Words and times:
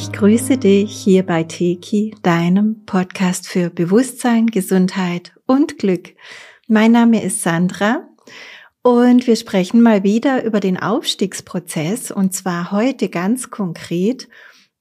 Ich 0.00 0.12
grüße 0.12 0.58
dich 0.58 0.92
hier 0.92 1.24
bei 1.24 1.42
Teki, 1.42 2.14
deinem 2.22 2.84
Podcast 2.86 3.48
für 3.48 3.68
Bewusstsein, 3.68 4.46
Gesundheit 4.46 5.32
und 5.44 5.76
Glück. 5.76 6.14
Mein 6.68 6.92
Name 6.92 7.20
ist 7.24 7.42
Sandra 7.42 8.08
und 8.82 9.26
wir 9.26 9.34
sprechen 9.34 9.80
mal 9.80 10.04
wieder 10.04 10.44
über 10.44 10.60
den 10.60 10.76
Aufstiegsprozess 10.76 12.12
und 12.12 12.32
zwar 12.32 12.70
heute 12.70 13.08
ganz 13.08 13.50
konkret 13.50 14.28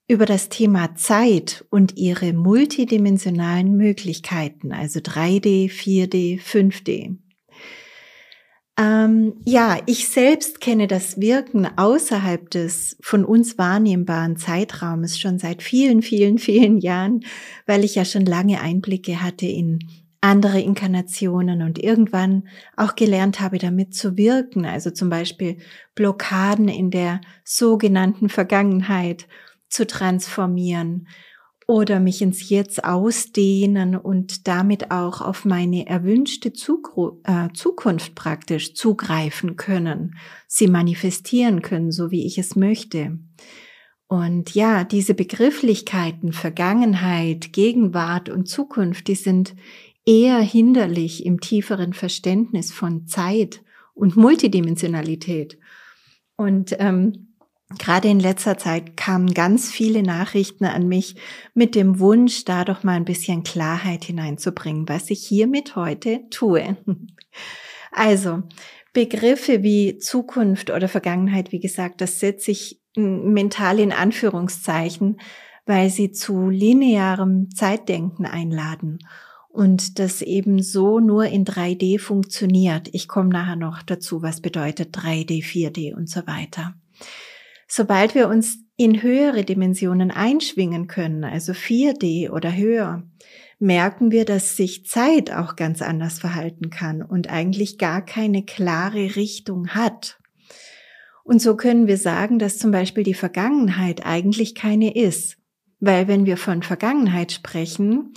über 0.07 0.27
das 0.27 0.49
Thema 0.49 0.93
Zeit 0.93 1.65
und 1.71 1.97
ihre 1.97 2.33
multidimensionalen 2.33 3.75
Möglichkeiten, 3.75 4.71
also 4.71 4.99
3D, 4.99 5.71
4D, 5.71 6.39
5D. 6.39 7.17
Ähm, 8.79 9.33
ja, 9.43 9.79
ich 9.87 10.07
selbst 10.07 10.61
kenne 10.61 10.87
das 10.87 11.19
Wirken 11.19 11.67
außerhalb 11.77 12.49
des 12.51 12.95
von 13.01 13.25
uns 13.25 13.57
wahrnehmbaren 13.57 14.37
Zeitraumes 14.37 15.17
schon 15.17 15.39
seit 15.39 15.63
vielen, 15.63 16.03
vielen, 16.03 16.37
vielen 16.37 16.77
Jahren, 16.77 17.21
weil 17.65 17.83
ich 17.83 17.95
ja 17.95 18.05
schon 18.05 18.25
lange 18.25 18.61
Einblicke 18.61 19.21
hatte 19.23 19.47
in 19.47 19.79
andere 20.21 20.59
Inkarnationen 20.61 21.63
und 21.63 21.79
irgendwann 21.79 22.47
auch 22.75 22.95
gelernt 22.95 23.39
habe, 23.39 23.57
damit 23.57 23.95
zu 23.95 24.15
wirken. 24.15 24.65
Also 24.65 24.91
zum 24.91 25.09
Beispiel 25.09 25.57
Blockaden 25.95 26.67
in 26.67 26.91
der 26.91 27.21
sogenannten 27.43 28.29
Vergangenheit 28.29 29.27
zu 29.69 29.87
transformieren 29.87 31.07
oder 31.67 31.99
mich 31.99 32.21
ins 32.21 32.49
Jetzt 32.49 32.85
ausdehnen 32.85 33.97
und 33.97 34.47
damit 34.47 34.89
auch 34.89 35.19
auf 35.19 35.43
meine 35.43 35.85
erwünschte 35.85 36.53
äh, 36.53 37.49
Zukunft 37.53 38.15
praktisch 38.15 38.73
zugreifen 38.73 39.57
können, 39.57 40.15
sie 40.47 40.67
manifestieren 40.67 41.61
können, 41.61 41.91
so 41.91 42.09
wie 42.09 42.25
ich 42.25 42.37
es 42.37 42.55
möchte. 42.55 43.19
Und 44.07 44.55
ja, 44.55 44.85
diese 44.85 45.13
Begrifflichkeiten 45.13 46.31
Vergangenheit, 46.31 47.51
Gegenwart 47.51 48.29
und 48.29 48.47
Zukunft, 48.47 49.09
die 49.09 49.15
sind 49.15 49.53
eher 50.05 50.39
hinderlich 50.39 51.25
im 51.25 51.41
tieferen 51.41 51.91
Verständnis 51.91 52.71
von 52.71 53.07
Zeit 53.07 53.61
und 53.93 54.15
Multidimensionalität. 54.15 55.59
Und 56.37 56.77
ähm, 56.79 57.26
Gerade 57.77 58.07
in 58.07 58.21
letzter 58.21 58.57
Zeit 58.57 58.95
kamen 58.95 59.33
ganz 59.33 59.69
viele 59.69 60.01
Nachrichten 60.01 60.63
an 60.63 60.87
mich 60.87 61.15
mit 61.53 61.75
dem 61.75 61.99
Wunsch, 61.99 62.45
da 62.45 62.63
doch 62.63 62.83
mal 62.83 62.93
ein 62.93 63.03
bisschen 63.03 63.43
Klarheit 63.43 64.05
hineinzubringen, 64.05 64.87
was 64.87 65.09
ich 65.09 65.25
hiermit 65.25 65.75
heute 65.75 66.21
tue. 66.29 66.77
Also, 67.89 68.43
Begriffe 68.93 69.63
wie 69.63 69.97
Zukunft 69.97 70.69
oder 70.69 70.87
Vergangenheit, 70.87 71.51
wie 71.51 71.59
gesagt, 71.59 72.01
das 72.01 72.19
setze 72.19 72.51
ich 72.51 72.81
mental 72.95 73.79
in 73.79 73.91
Anführungszeichen, 73.91 75.19
weil 75.65 75.89
sie 75.89 76.11
zu 76.11 76.49
linearem 76.49 77.49
Zeitdenken 77.51 78.25
einladen 78.25 78.99
und 79.49 79.99
das 79.99 80.21
eben 80.21 80.61
so 80.61 80.99
nur 80.99 81.25
in 81.25 81.45
3D 81.45 81.99
funktioniert. 81.99 82.89
Ich 82.91 83.07
komme 83.07 83.29
nachher 83.29 83.55
noch 83.55 83.81
dazu, 83.81 84.21
was 84.21 84.41
bedeutet 84.41 84.95
3D, 84.95 85.43
4D 85.43 85.95
und 85.95 86.09
so 86.09 86.27
weiter. 86.27 86.75
Sobald 87.67 88.15
wir 88.15 88.29
uns 88.29 88.59
in 88.77 89.01
höhere 89.01 89.43
Dimensionen 89.43 90.11
einschwingen 90.11 90.87
können, 90.87 91.23
also 91.23 91.51
4D 91.51 92.29
oder 92.29 92.55
höher, 92.55 93.03
merken 93.59 94.11
wir, 94.11 94.23
dass 94.23 94.55
sich 94.55 94.85
Zeit 94.85 95.31
auch 95.31 95.55
ganz 95.55 95.81
anders 95.81 96.19
verhalten 96.19 96.69
kann 96.69 97.01
und 97.01 97.29
eigentlich 97.29 97.77
gar 97.77 98.05
keine 98.05 98.43
klare 98.43 99.15
Richtung 99.15 99.69
hat. 99.69 100.19
Und 101.23 101.41
so 101.41 101.57
können 101.57 101.87
wir 101.87 101.97
sagen, 101.97 102.39
dass 102.39 102.57
zum 102.57 102.71
Beispiel 102.71 103.03
die 103.03 103.13
Vergangenheit 103.13 104.05
eigentlich 104.05 104.55
keine 104.55 104.95
ist. 104.95 105.37
Weil 105.79 106.07
wenn 106.07 106.25
wir 106.25 106.37
von 106.37 106.63
Vergangenheit 106.63 107.31
sprechen, 107.31 108.13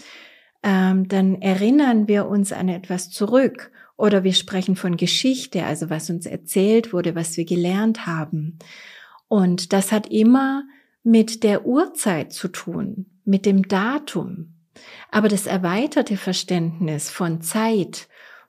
ähm, 0.62 1.08
dann 1.08 1.41
erinnern 1.42 2.06
wir 2.06 2.26
uns 2.26 2.52
an 2.52 2.69
etwas 2.69 3.10
zurück 3.10 3.72
oder 3.96 4.25
wir 4.25 4.32
sprechen 4.32 4.76
von 4.76 4.96
Geschichte, 4.96 5.64
also 5.64 5.91
was 5.91 6.08
uns 6.08 6.25
erzählt 6.25 6.92
wurde, 6.92 7.14
was 7.14 7.36
wir 7.36 7.44
gelernt 7.44 8.06
haben. 8.06 8.58
Und 9.30 9.72
das 9.72 9.92
hat 9.92 10.08
immer 10.08 10.64
mit 11.04 11.44
der 11.44 11.64
Uhrzeit 11.64 12.32
zu 12.32 12.48
tun, 12.48 13.06
mit 13.24 13.46
dem 13.46 13.68
Datum. 13.68 14.56
Aber 15.08 15.28
das 15.28 15.46
erweiterte 15.46 16.16
Verständnis 16.16 17.10
von 17.10 17.40
Zeit 17.40 18.08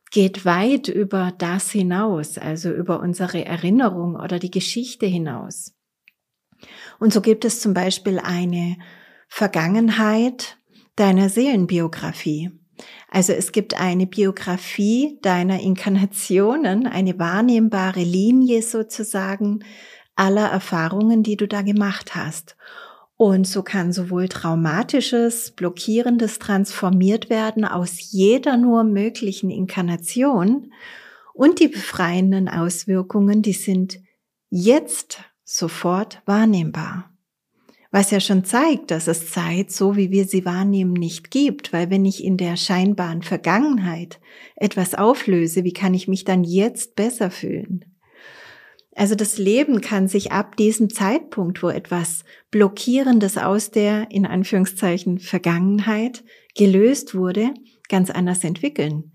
geht 0.10 0.44
weit 0.44 0.88
über 0.88 1.34
das 1.38 1.70
hinaus, 1.70 2.40
also 2.40 2.72
über 2.72 3.00
unsere 3.00 3.46
Erinnerung 3.46 4.16
oder 4.16 4.40
die 4.40 4.50
Geschichte 4.50 5.06
hinaus. 5.06 5.76
Und 7.00 7.14
so 7.14 7.22
gibt 7.22 7.46
es 7.46 7.62
zum 7.62 7.76
Beispiel 7.76 8.18
eine 8.18 8.78
Vergangenheit 9.28 10.58
deiner 10.96 11.30
Seelenbiografie. 11.30 12.50
Also 13.08 13.34
es 13.34 13.52
gibt 13.52 13.80
eine 13.80 14.08
Biografie 14.08 15.20
deiner 15.22 15.60
Inkarnationen, 15.60 16.88
eine 16.88 17.20
wahrnehmbare 17.20 18.02
Linie 18.02 18.64
sozusagen, 18.64 19.64
aller 20.16 20.48
Erfahrungen, 20.48 21.24
die 21.24 21.38
du 21.38 21.48
da 21.48 21.62
gemacht 21.62 22.16
hast. 22.16 22.56
Und 23.18 23.46
so 23.46 23.62
kann 23.62 23.94
sowohl 23.94 24.28
traumatisches, 24.28 25.52
blockierendes 25.52 26.40
transformiert 26.40 27.30
werden 27.30 27.66
aus 27.66 28.12
jeder 28.12 28.58
nur 28.58 28.84
möglichen 28.84 29.52
Inkarnation 29.52 30.74
und 31.34 31.60
die 31.60 31.68
befreienden 31.68 32.50
Auswirkungen, 32.50 33.42
die 33.42 33.54
sind 33.54 34.00
jetzt 34.50 35.20
sofort 35.44 36.22
wahrnehmbar. 36.26 37.12
Was 37.92 38.10
ja 38.10 38.22
schon 38.22 38.46
zeigt, 38.46 38.90
dass 38.90 39.08
es 39.08 39.32
Zeit, 39.32 39.70
so 39.70 39.98
wie 39.98 40.12
wir 40.12 40.26
sie 40.26 40.46
wahrnehmen, 40.46 40.94
nicht 40.94 41.30
gibt, 41.30 41.74
weil 41.74 41.90
wenn 41.90 42.06
ich 42.06 42.24
in 42.24 42.38
der 42.38 42.56
scheinbaren 42.56 43.22
Vergangenheit 43.22 44.22
etwas 44.56 44.96
auflöse, 44.96 45.66
wie 45.66 45.74
kann 45.74 45.94
ich 45.94 46.08
mich 46.08 46.24
dann 46.24 46.46
jetzt 46.46 46.96
besser 46.96 47.30
fühlen? 47.30 47.91
Also 48.96 49.16
das 49.16 49.38
Leben 49.38 49.82
kann 49.82 50.08
sich 50.08 50.32
ab 50.32 50.58
diesem 50.58 50.90
Zeitpunkt, 50.90 51.64
wo 51.64 51.70
etwas 51.70 52.24
Blockierendes 52.52 53.38
aus 53.38 53.72
der, 53.72 54.12
in 54.12 54.26
Anführungszeichen, 54.26 55.20
Vergangenheit 55.20 56.24
gelöst 56.56 57.16
wurde, 57.16 57.54
ganz 57.88 58.10
anders 58.10 58.44
entwickeln. 58.44 59.14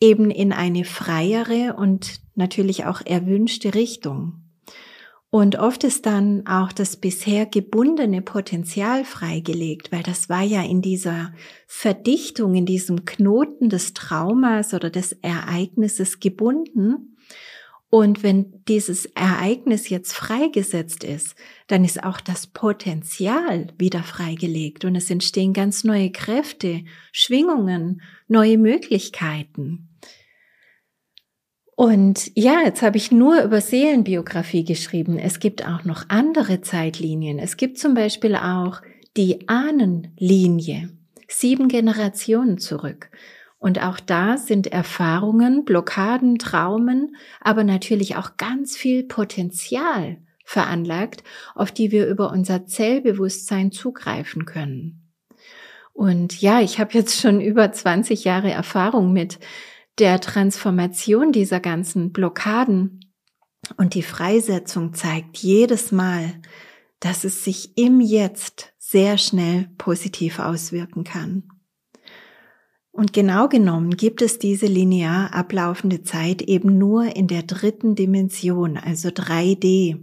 Eben 0.00 0.30
in 0.30 0.52
eine 0.52 0.84
freiere 0.84 1.74
und 1.76 2.20
natürlich 2.36 2.84
auch 2.84 3.00
erwünschte 3.04 3.74
Richtung. 3.74 4.44
Und 5.30 5.58
oft 5.58 5.84
ist 5.84 6.06
dann 6.06 6.46
auch 6.46 6.72
das 6.72 6.96
bisher 6.96 7.44
gebundene 7.44 8.22
Potenzial 8.22 9.04
freigelegt, 9.04 9.92
weil 9.92 10.02
das 10.02 10.30
war 10.30 10.42
ja 10.42 10.62
in 10.62 10.80
dieser 10.80 11.34
Verdichtung, 11.66 12.54
in 12.54 12.64
diesem 12.64 13.04
Knoten 13.04 13.68
des 13.68 13.92
Traumas 13.92 14.72
oder 14.72 14.88
des 14.88 15.12
Ereignisses 15.12 16.18
gebunden. 16.20 17.16
Und 17.90 18.22
wenn 18.22 18.62
dieses 18.68 19.06
Ereignis 19.06 19.88
jetzt 19.88 20.12
freigesetzt 20.12 21.04
ist, 21.04 21.34
dann 21.68 21.84
ist 21.84 22.04
auch 22.04 22.20
das 22.20 22.46
Potenzial 22.46 23.68
wieder 23.78 24.02
freigelegt 24.02 24.84
und 24.84 24.94
es 24.94 25.10
entstehen 25.10 25.54
ganz 25.54 25.84
neue 25.84 26.12
Kräfte, 26.12 26.84
Schwingungen, 27.12 28.02
neue 28.26 28.58
Möglichkeiten. 28.58 29.88
Und 31.76 32.32
ja, 32.34 32.60
jetzt 32.64 32.82
habe 32.82 32.96
ich 32.96 33.12
nur 33.12 33.40
über 33.42 33.60
Seelenbiografie 33.60 34.64
geschrieben. 34.64 35.16
Es 35.16 35.38
gibt 35.38 35.64
auch 35.66 35.84
noch 35.84 36.06
andere 36.08 36.60
Zeitlinien. 36.60 37.38
Es 37.38 37.56
gibt 37.56 37.78
zum 37.78 37.94
Beispiel 37.94 38.34
auch 38.34 38.82
die 39.16 39.48
Ahnenlinie, 39.48 40.90
sieben 41.28 41.68
Generationen 41.68 42.58
zurück. 42.58 43.10
Und 43.58 43.82
auch 43.82 43.98
da 43.98 44.36
sind 44.36 44.68
Erfahrungen, 44.68 45.64
Blockaden, 45.64 46.38
Traumen, 46.38 47.16
aber 47.40 47.64
natürlich 47.64 48.16
auch 48.16 48.36
ganz 48.36 48.76
viel 48.76 49.04
Potenzial 49.04 50.18
veranlagt, 50.44 51.24
auf 51.54 51.72
die 51.72 51.90
wir 51.90 52.06
über 52.06 52.30
unser 52.30 52.66
Zellbewusstsein 52.66 53.72
zugreifen 53.72 54.46
können. 54.46 55.12
Und 55.92 56.40
ja, 56.40 56.60
ich 56.60 56.78
habe 56.78 56.94
jetzt 56.94 57.20
schon 57.20 57.40
über 57.42 57.72
20 57.72 58.24
Jahre 58.24 58.50
Erfahrung 58.50 59.12
mit 59.12 59.40
der 59.98 60.20
Transformation 60.20 61.32
dieser 61.32 61.58
ganzen 61.58 62.12
Blockaden. 62.12 63.00
Und 63.76 63.94
die 63.94 64.04
Freisetzung 64.04 64.94
zeigt 64.94 65.38
jedes 65.38 65.90
Mal, 65.90 66.34
dass 67.00 67.24
es 67.24 67.44
sich 67.44 67.76
im 67.76 68.00
Jetzt 68.00 68.72
sehr 68.78 69.18
schnell 69.18 69.68
positiv 69.76 70.38
auswirken 70.38 71.02
kann. 71.02 71.48
Und 72.98 73.12
genau 73.12 73.46
genommen 73.48 73.96
gibt 73.96 74.22
es 74.22 74.40
diese 74.40 74.66
linear 74.66 75.32
ablaufende 75.32 76.02
Zeit 76.02 76.42
eben 76.42 76.78
nur 76.78 77.14
in 77.14 77.28
der 77.28 77.44
dritten 77.44 77.94
Dimension, 77.94 78.76
also 78.76 79.10
3D. 79.10 80.00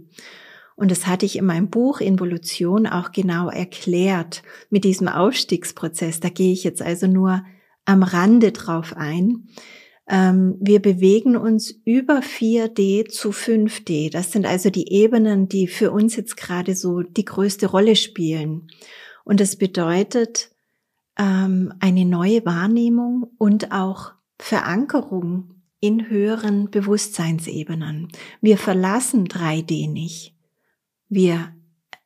Und 0.76 0.90
das 0.90 1.06
hatte 1.06 1.26
ich 1.26 1.36
in 1.36 1.44
meinem 1.44 1.68
Buch 1.68 2.00
Involution 2.00 2.86
auch 2.86 3.12
genau 3.12 3.50
erklärt 3.50 4.42
mit 4.70 4.84
diesem 4.84 5.08
Aufstiegsprozess. 5.08 6.20
Da 6.20 6.30
gehe 6.30 6.54
ich 6.54 6.64
jetzt 6.64 6.80
also 6.80 7.06
nur 7.06 7.44
am 7.84 8.02
Rande 8.02 8.50
drauf 8.50 8.94
ein. 8.96 9.46
Ähm, 10.08 10.56
wir 10.58 10.80
bewegen 10.80 11.36
uns 11.36 11.78
über 11.84 12.20
4D 12.20 13.10
zu 13.10 13.28
5D. 13.28 14.10
Das 14.10 14.32
sind 14.32 14.46
also 14.46 14.70
die 14.70 14.90
Ebenen, 14.90 15.50
die 15.50 15.66
für 15.66 15.90
uns 15.90 16.16
jetzt 16.16 16.38
gerade 16.38 16.74
so 16.74 17.02
die 17.02 17.26
größte 17.26 17.66
Rolle 17.66 17.94
spielen. 17.94 18.68
Und 19.22 19.40
das 19.40 19.56
bedeutet 19.56 20.55
ähm, 21.18 21.72
eine 21.80 22.04
neue 22.04 22.44
Wahrnehmung 22.44 23.26
und 23.38 23.72
auch 23.72 24.12
Verankerung 24.38 25.54
in 25.80 26.08
höheren 26.08 26.70
Bewusstseinsebenen. 26.70 28.08
Wir 28.40 28.58
verlassen 28.58 29.26
3D 29.26 29.90
nicht. 29.90 30.34
Wir 31.08 31.52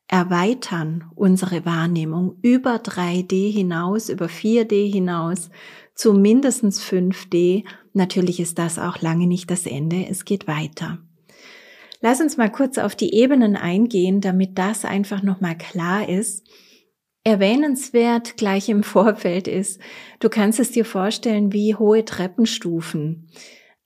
erweitern 0.09 1.05
unsere 1.15 1.65
Wahrnehmung 1.65 2.37
über 2.43 2.77
3D 2.77 3.53
hinaus, 3.53 4.09
über 4.09 4.27
4D 4.27 4.91
hinaus 4.91 5.51
zu 5.95 6.13
mindestens 6.13 6.83
5D. 6.83 7.65
Natürlich 7.93 8.41
ist 8.41 8.59
das 8.59 8.79
auch 8.79 9.01
lange 9.01 9.27
nicht 9.27 9.51
das 9.51 9.67
Ende. 9.67 10.07
Es 10.09 10.25
geht 10.25 10.49
weiter. 10.49 10.99
Lass 12.01 12.21
uns 12.21 12.37
mal 12.37 12.51
kurz 12.51 12.79
auf 12.79 12.97
die 12.97 13.15
Ebenen 13.15 13.57
eingehen, 13.57 14.21
damit 14.21 14.59
das 14.59 14.85
einfach 14.85 15.23
nochmal 15.23 15.57
klar 15.57 16.09
ist. 16.09 16.47
Erwähnenswert 17.25 18.37
gleich 18.37 18.69
im 18.69 18.83
Vorfeld 18.83 19.47
ist, 19.47 19.81
du 20.21 20.29
kannst 20.29 20.59
es 20.59 20.73
dir 20.73 20.85
vorstellen 20.85 21.53
wie 21.53 21.75
hohe 21.75 22.05
Treppenstufen. 22.05 23.29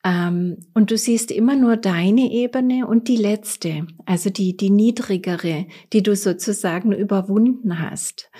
Ähm, 0.05 0.59
und 0.75 0.91
du 0.91 0.99
siehst 0.99 1.31
immer 1.31 1.57
nur 1.57 1.77
deine 1.77 2.31
Ebene 2.31 2.87
und 2.87 3.09
die 3.09 3.17
letzte, 3.17 3.87
also 4.07 4.31
die, 4.31 4.57
die 4.57 4.71
niedrigere, 4.71 5.67
die 5.93 6.03
du 6.03 6.15
sozusagen 6.15 6.93
überwunden 6.93 7.81
hast. 7.81 8.31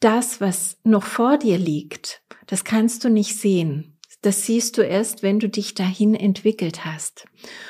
Das, 0.00 0.40
was 0.40 0.78
noch 0.84 1.02
vor 1.02 1.36
dir 1.36 1.58
liegt, 1.58 2.22
das 2.46 2.64
kannst 2.64 3.04
du 3.04 3.10
nicht 3.10 3.36
sehen. 3.36 3.93
Das 4.24 4.46
siehst 4.46 4.78
du 4.78 4.82
erst, 4.82 5.22
wenn 5.22 5.38
du 5.38 5.50
dich 5.50 5.74
dahin 5.74 6.14
entwickelt 6.14 6.86
hast. 6.86 7.26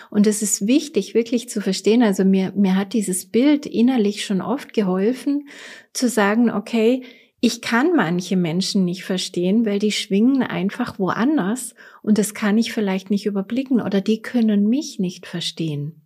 Und 0.08 0.28
es 0.28 0.40
ist 0.40 0.68
wichtig, 0.68 1.12
wirklich 1.12 1.48
zu 1.48 1.60
verstehen. 1.60 2.00
Also 2.04 2.24
mir, 2.24 2.52
mir 2.54 2.76
hat 2.76 2.92
dieses 2.92 3.26
Bild 3.26 3.66
innerlich 3.66 4.24
schon 4.24 4.40
oft 4.40 4.72
geholfen, 4.72 5.48
zu 5.92 6.08
sagen, 6.08 6.52
okay, 6.52 7.02
ich 7.40 7.60
kann 7.60 7.96
manche 7.96 8.36
Menschen 8.36 8.84
nicht 8.84 9.02
verstehen, 9.02 9.66
weil 9.66 9.80
die 9.80 9.90
schwingen 9.90 10.44
einfach 10.44 11.00
woanders 11.00 11.74
und 12.04 12.18
das 12.18 12.34
kann 12.34 12.56
ich 12.56 12.72
vielleicht 12.72 13.10
nicht 13.10 13.26
überblicken 13.26 13.80
oder 13.80 14.00
die 14.00 14.22
können 14.22 14.68
mich 14.68 15.00
nicht 15.00 15.26
verstehen. 15.26 16.03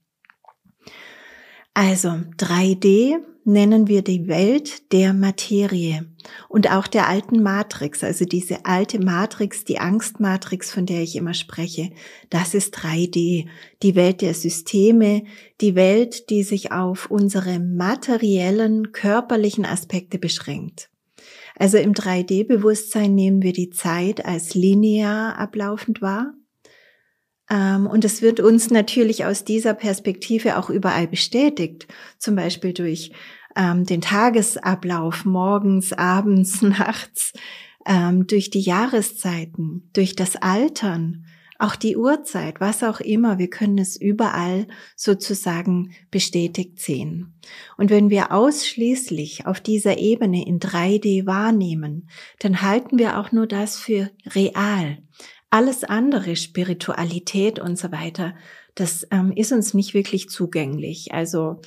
Also 1.81 2.09
3D 2.09 3.19
nennen 3.45 3.87
wir 3.87 4.03
die 4.03 4.27
Welt 4.27 4.91
der 4.93 5.15
Materie 5.15 6.07
und 6.49 6.73
auch 6.73 6.89
der 6.89 7.07
alten 7.07 7.41
Matrix, 7.41 8.03
also 8.03 8.25
diese 8.25 8.65
alte 8.65 8.99
Matrix, 8.99 9.63
die 9.63 9.79
Angstmatrix, 9.79 10.73
von 10.73 10.87
der 10.87 11.03
ich 11.03 11.15
immer 11.15 11.35
spreche, 11.35 11.91
das 12.31 12.55
ist 12.55 12.77
3D, 12.77 13.47
die 13.85 13.95
Welt 13.95 14.23
der 14.23 14.35
Systeme, 14.35 15.23
die 15.61 15.77
Welt, 15.77 16.31
die 16.31 16.43
sich 16.43 16.73
auf 16.73 17.13
unsere 17.13 17.61
materiellen, 17.61 18.91
körperlichen 18.91 19.65
Aspekte 19.65 20.19
beschränkt. 20.19 20.91
Also 21.55 21.79
im 21.79 21.93
3D-Bewusstsein 21.93 23.15
nehmen 23.15 23.43
wir 23.43 23.53
die 23.53 23.71
Zeit 23.71 24.27
als 24.27 24.57
linear 24.57 25.39
ablaufend 25.39 26.03
wahr. 26.03 26.35
Ähm, 27.51 27.87
und 27.87 28.05
es 28.05 28.23
wird 28.23 28.41
uns 28.41 28.71
natürlich 28.71 29.25
aus 29.25 29.45
dieser 29.45 29.75
Perspektive 29.75 30.59
auch 30.59 30.71
überall 30.71 31.07
bestätigt, 31.07 31.87
zum 32.19 32.37
Beispiel 32.37 32.73
durch 32.73 33.13
ähm, 33.57 33.85
den 33.85 34.01
Tagesablauf 34.01 35.25
morgens, 35.25 35.93
abends, 35.93 36.63
nachts, 36.63 37.33
ähm, 37.87 38.27
durch 38.27 38.51
die 38.51 38.61
Jahreszeiten, 38.61 39.91
durch 39.93 40.15
das 40.15 40.37
Altern, 40.37 41.25
auch 41.61 41.75
die 41.75 41.97
Uhrzeit, 41.97 42.61
was 42.61 42.85
auch 42.85 43.01
immer, 43.01 43.39
wir 43.39 43.51
können 43.51 43.79
es 43.79 44.01
überall 44.01 44.69
sozusagen 44.95 45.93
bestätigt 46.11 46.79
sehen. 46.79 47.35
Und 47.77 47.91
wenn 47.91 48.11
wir 48.11 48.31
ausschließlich 48.31 49.47
auf 49.47 49.61
dieser 49.61 49.99
Ebene 49.99 50.47
in 50.47 50.61
3D 50.61 51.27
wahrnehmen, 51.27 52.09
dann 52.39 52.63
halten 52.63 52.97
wir 52.97 53.19
auch 53.19 53.33
nur 53.33 53.49
das 53.49 53.77
für 53.77 54.11
real. 54.27 54.99
Alles 55.51 55.85
andere, 55.85 56.37
Spiritualität 56.37 57.59
und 57.59 57.79
so 57.79 57.91
weiter, 57.91 58.35
das 58.75 59.07
ähm, 59.11 59.33
ist 59.35 59.53
uns 59.53 59.75
nicht 59.75 59.95
wirklich 59.95 60.29
zugänglich. 60.29 61.13
Also 61.13 61.61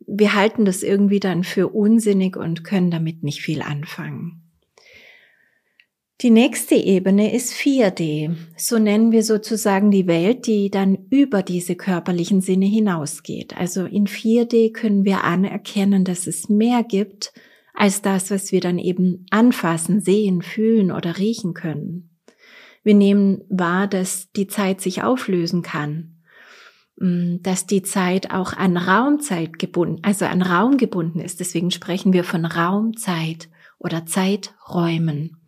wir 0.00 0.34
halten 0.34 0.64
das 0.64 0.82
irgendwie 0.82 1.20
dann 1.20 1.44
für 1.44 1.68
unsinnig 1.68 2.36
und 2.36 2.64
können 2.64 2.90
damit 2.90 3.22
nicht 3.22 3.42
viel 3.42 3.62
anfangen. 3.62 4.42
Die 6.22 6.30
nächste 6.30 6.76
Ebene 6.76 7.34
ist 7.34 7.52
4D. 7.52 8.34
So 8.56 8.78
nennen 8.78 9.12
wir 9.12 9.22
sozusagen 9.22 9.90
die 9.90 10.06
Welt, 10.06 10.46
die 10.46 10.70
dann 10.70 10.96
über 11.10 11.42
diese 11.42 11.76
körperlichen 11.76 12.40
Sinne 12.40 12.64
hinausgeht. 12.64 13.54
Also 13.54 13.84
in 13.84 14.06
4D 14.06 14.72
können 14.72 15.04
wir 15.04 15.24
anerkennen, 15.24 16.04
dass 16.04 16.26
es 16.26 16.48
mehr 16.48 16.82
gibt 16.84 17.34
als 17.74 18.00
das, 18.00 18.30
was 18.30 18.50
wir 18.50 18.62
dann 18.62 18.78
eben 18.78 19.26
anfassen, 19.30 20.00
sehen, 20.00 20.40
fühlen 20.40 20.90
oder 20.90 21.18
riechen 21.18 21.52
können. 21.52 22.15
Wir 22.86 22.94
nehmen 22.94 23.42
wahr, 23.48 23.88
dass 23.88 24.30
die 24.30 24.46
Zeit 24.46 24.80
sich 24.80 25.02
auflösen 25.02 25.62
kann, 25.62 26.22
mm, 27.00 27.38
dass 27.42 27.66
die 27.66 27.82
Zeit 27.82 28.30
auch 28.30 28.52
an 28.52 28.76
Raumzeit 28.76 29.58
gebunden, 29.58 29.98
also 30.04 30.24
an 30.24 30.40
Raum 30.40 30.76
gebunden 30.76 31.18
ist. 31.18 31.40
Deswegen 31.40 31.72
sprechen 31.72 32.12
wir 32.12 32.22
von 32.22 32.44
Raumzeit 32.44 33.48
oder 33.80 34.06
Zeiträumen 34.06 35.40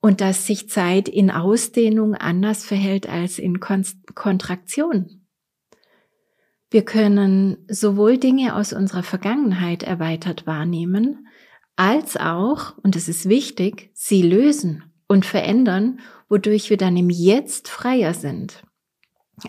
und 0.00 0.20
dass 0.20 0.46
sich 0.46 0.70
Zeit 0.70 1.08
in 1.08 1.32
Ausdehnung 1.32 2.14
anders 2.14 2.64
verhält 2.64 3.08
als 3.08 3.40
in 3.40 3.58
Kontraktion. 3.58 5.26
Wir 6.70 6.84
können 6.84 7.64
sowohl 7.66 8.16
Dinge 8.16 8.54
aus 8.54 8.72
unserer 8.72 9.02
Vergangenheit 9.02 9.82
erweitert 9.82 10.46
wahrnehmen, 10.46 11.26
als 11.74 12.16
auch, 12.16 12.78
und 12.78 12.94
es 12.94 13.08
ist 13.08 13.28
wichtig, 13.28 13.90
sie 13.92 14.22
lösen 14.22 14.84
und 15.08 15.26
verändern, 15.26 15.98
wodurch 16.34 16.68
wir 16.68 16.76
dann 16.76 16.96
im 16.96 17.10
Jetzt 17.10 17.68
freier 17.68 18.12
sind. 18.12 18.64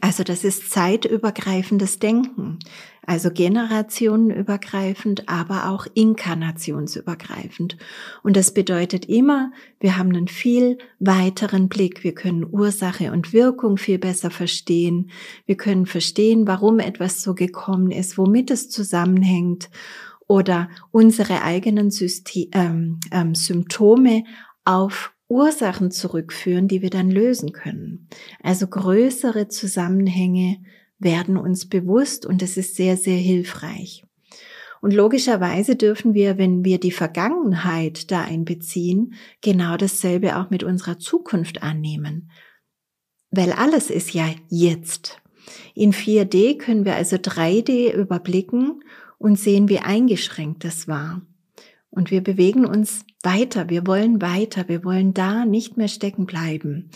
Also 0.02 0.24
das 0.24 0.44
ist 0.44 0.70
zeitübergreifendes 0.72 1.98
Denken, 1.98 2.60
also 3.08 3.32
generationenübergreifend, 3.32 5.28
aber 5.28 5.70
auch 5.70 5.88
inkarnationsübergreifend. 5.96 7.78
Und 8.22 8.38
das 8.38 8.54
bedeutet 8.54 9.08
immer, 9.08 9.52
wir 9.80 9.98
haben 9.98 10.10
einen 10.10 10.28
viel 10.28 10.78
weiteren 11.00 11.70
Blick. 11.70 12.04
Wir 12.04 12.14
können 12.14 12.46
Ursache 12.48 13.12
und 13.12 13.34
Wirkung 13.34 13.78
viel 13.78 13.98
besser 13.98 14.30
verstehen. 14.30 15.10
Wir 15.48 15.58
können 15.58 15.88
verstehen, 15.88 16.46
warum 16.46 16.78
etwas 16.78 17.24
so 17.24 17.34
gekommen 17.34 17.90
ist, 17.90 18.20
womit 18.20 18.52
es 18.52 18.70
zusammenhängt 18.70 19.72
oder 20.28 20.70
unsere 20.92 21.42
eigenen 21.42 21.90
System, 21.90 22.50
ähm, 22.54 23.00
ähm, 23.12 23.34
Symptome 23.34 24.24
auf 24.66 25.15
Ursachen 25.28 25.92
zurückführen, 25.92 26.68
die 26.68 26.82
wir 26.82 26.90
dann 26.90 27.10
lösen 27.10 27.52
können. 27.52 28.08
Also 28.44 28.68
größere 28.68 29.48
Zusammenhänge 29.48 30.58
werden 31.00 31.38
uns 31.38 31.68
bewusst 31.68 32.26
und 32.26 32.42
es 32.42 32.58
ist 32.58 32.76
sehr, 32.76 32.98
sehr 32.98 33.18
hilfreich. 33.18 34.04
Und 34.82 34.94
logischerweise 34.94 35.76
dürfen 35.76 36.14
wir, 36.14 36.38
wenn 36.38 36.64
wir 36.64 36.80
die 36.80 36.92
Vergangenheit 36.92 38.12
da 38.12 38.22
einbeziehen, 38.22 39.16
genau 39.42 39.78
dasselbe 39.78 40.38
auch 40.38 40.52
mit 40.52 40.64
unserer 40.64 41.00
Zukunft 41.00 41.64
annehmen. 41.64 42.30
Weil 43.32 43.52
alles 43.52 43.90
ist 43.90 44.14
ja 44.14 44.30
jetzt. 44.48 45.22
In 45.74 45.92
4D 45.92 46.58
können 46.58 46.86
wir 46.86 46.96
also 46.96 47.16
3D 47.16 47.94
überblicken 47.94 48.84
und 49.18 49.40
sehen, 49.40 49.70
wie 49.70 49.80
eingeschränkt 49.80 50.64
das 50.64 50.88
war. 50.88 51.22
Und 51.96 52.12
wir 52.12 52.22
bewegen 52.22 52.66
uns 52.66 53.06
weiter, 53.24 53.70
wir 53.70 53.88
wollen 53.88 54.22
weiter, 54.22 54.68
wir 54.68 54.84
wollen 54.84 55.14
da 55.14 55.46
nicht 55.46 55.78
mehr 55.78 55.88
stecken 55.88 56.26
bleiben. 56.26 56.92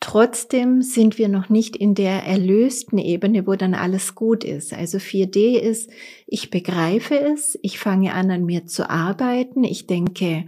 Trotzdem 0.00 0.82
sind 0.82 1.18
wir 1.18 1.28
noch 1.28 1.48
nicht 1.48 1.74
in 1.74 1.94
der 1.94 2.22
erlösten 2.24 2.98
Ebene, 2.98 3.46
wo 3.46 3.54
dann 3.56 3.74
alles 3.74 4.14
gut 4.14 4.44
ist. 4.44 4.72
Also 4.72 4.98
4D 4.98 5.58
ist, 5.58 5.90
ich 6.26 6.50
begreife 6.50 7.18
es, 7.18 7.58
ich 7.62 7.78
fange 7.78 8.12
an, 8.12 8.30
an 8.30 8.44
mir 8.44 8.66
zu 8.66 8.88
arbeiten, 8.88 9.64
ich 9.64 9.86
denke 9.86 10.46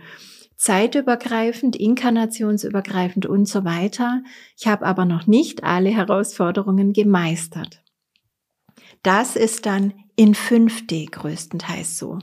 zeitübergreifend, 0.56 1.76
inkarnationsübergreifend 1.76 3.26
und 3.26 3.46
so 3.46 3.64
weiter. 3.64 4.22
Ich 4.56 4.66
habe 4.66 4.84
aber 4.84 5.04
noch 5.04 5.26
nicht 5.26 5.64
alle 5.64 5.90
Herausforderungen 5.90 6.92
gemeistert. 6.92 7.80
Das 9.02 9.36
ist 9.36 9.66
dann 9.66 9.94
in 10.16 10.34
5D 10.34 11.10
größtenteils 11.10 11.98
so. 11.98 12.18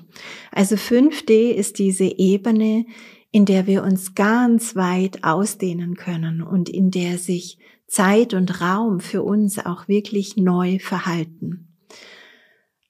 Also 0.51 0.75
5D 0.75 1.51
ist 1.51 1.79
diese 1.79 2.03
Ebene, 2.03 2.85
in 3.31 3.45
der 3.45 3.67
wir 3.67 3.83
uns 3.83 4.15
ganz 4.15 4.75
weit 4.75 5.23
ausdehnen 5.23 5.95
können 5.95 6.41
und 6.41 6.69
in 6.69 6.91
der 6.91 7.17
sich 7.17 7.57
Zeit 7.87 8.33
und 8.33 8.61
Raum 8.61 8.99
für 8.99 9.23
uns 9.23 9.59
auch 9.65 9.87
wirklich 9.87 10.35
neu 10.37 10.79
verhalten. 10.79 11.74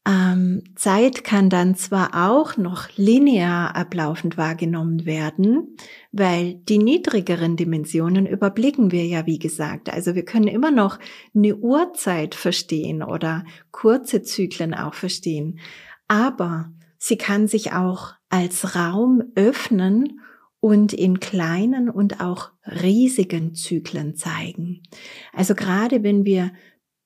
Ähm, 0.07 0.61
Zeit 0.75 1.23
kann 1.23 1.49
dann 1.49 1.75
zwar 1.75 2.29
auch 2.29 2.57
noch 2.57 2.89
linear 2.95 3.75
ablaufend 3.75 4.37
wahrgenommen 4.37 5.05
werden, 5.05 5.75
weil 6.11 6.55
die 6.69 6.77
niedrigeren 6.77 7.55
Dimensionen 7.55 8.27
überblicken 8.27 8.91
wir 8.91 9.05
ja, 9.05 9.25
wie 9.25 9.39
gesagt. 9.39 9.91
Also 9.91 10.13
wir 10.13 10.23
können 10.23 10.47
immer 10.47 10.69
noch 10.69 10.99
eine 11.33 11.55
Uhrzeit 11.55 12.35
verstehen 12.35 13.01
oder 13.01 13.45
kurze 13.71 14.21
Zyklen 14.21 14.75
auch 14.75 14.93
verstehen. 14.93 15.59
Aber 16.07 16.71
sie 16.99 17.17
kann 17.17 17.47
sich 17.47 17.73
auch 17.73 18.13
als 18.29 18.75
Raum 18.75 19.23
öffnen 19.33 20.19
und 20.59 20.93
in 20.93 21.19
kleinen 21.19 21.89
und 21.89 22.21
auch 22.21 22.51
riesigen 22.65 23.55
Zyklen 23.55 24.15
zeigen. 24.15 24.83
Also 25.33 25.55
gerade 25.55 26.03
wenn 26.03 26.25
wir 26.25 26.51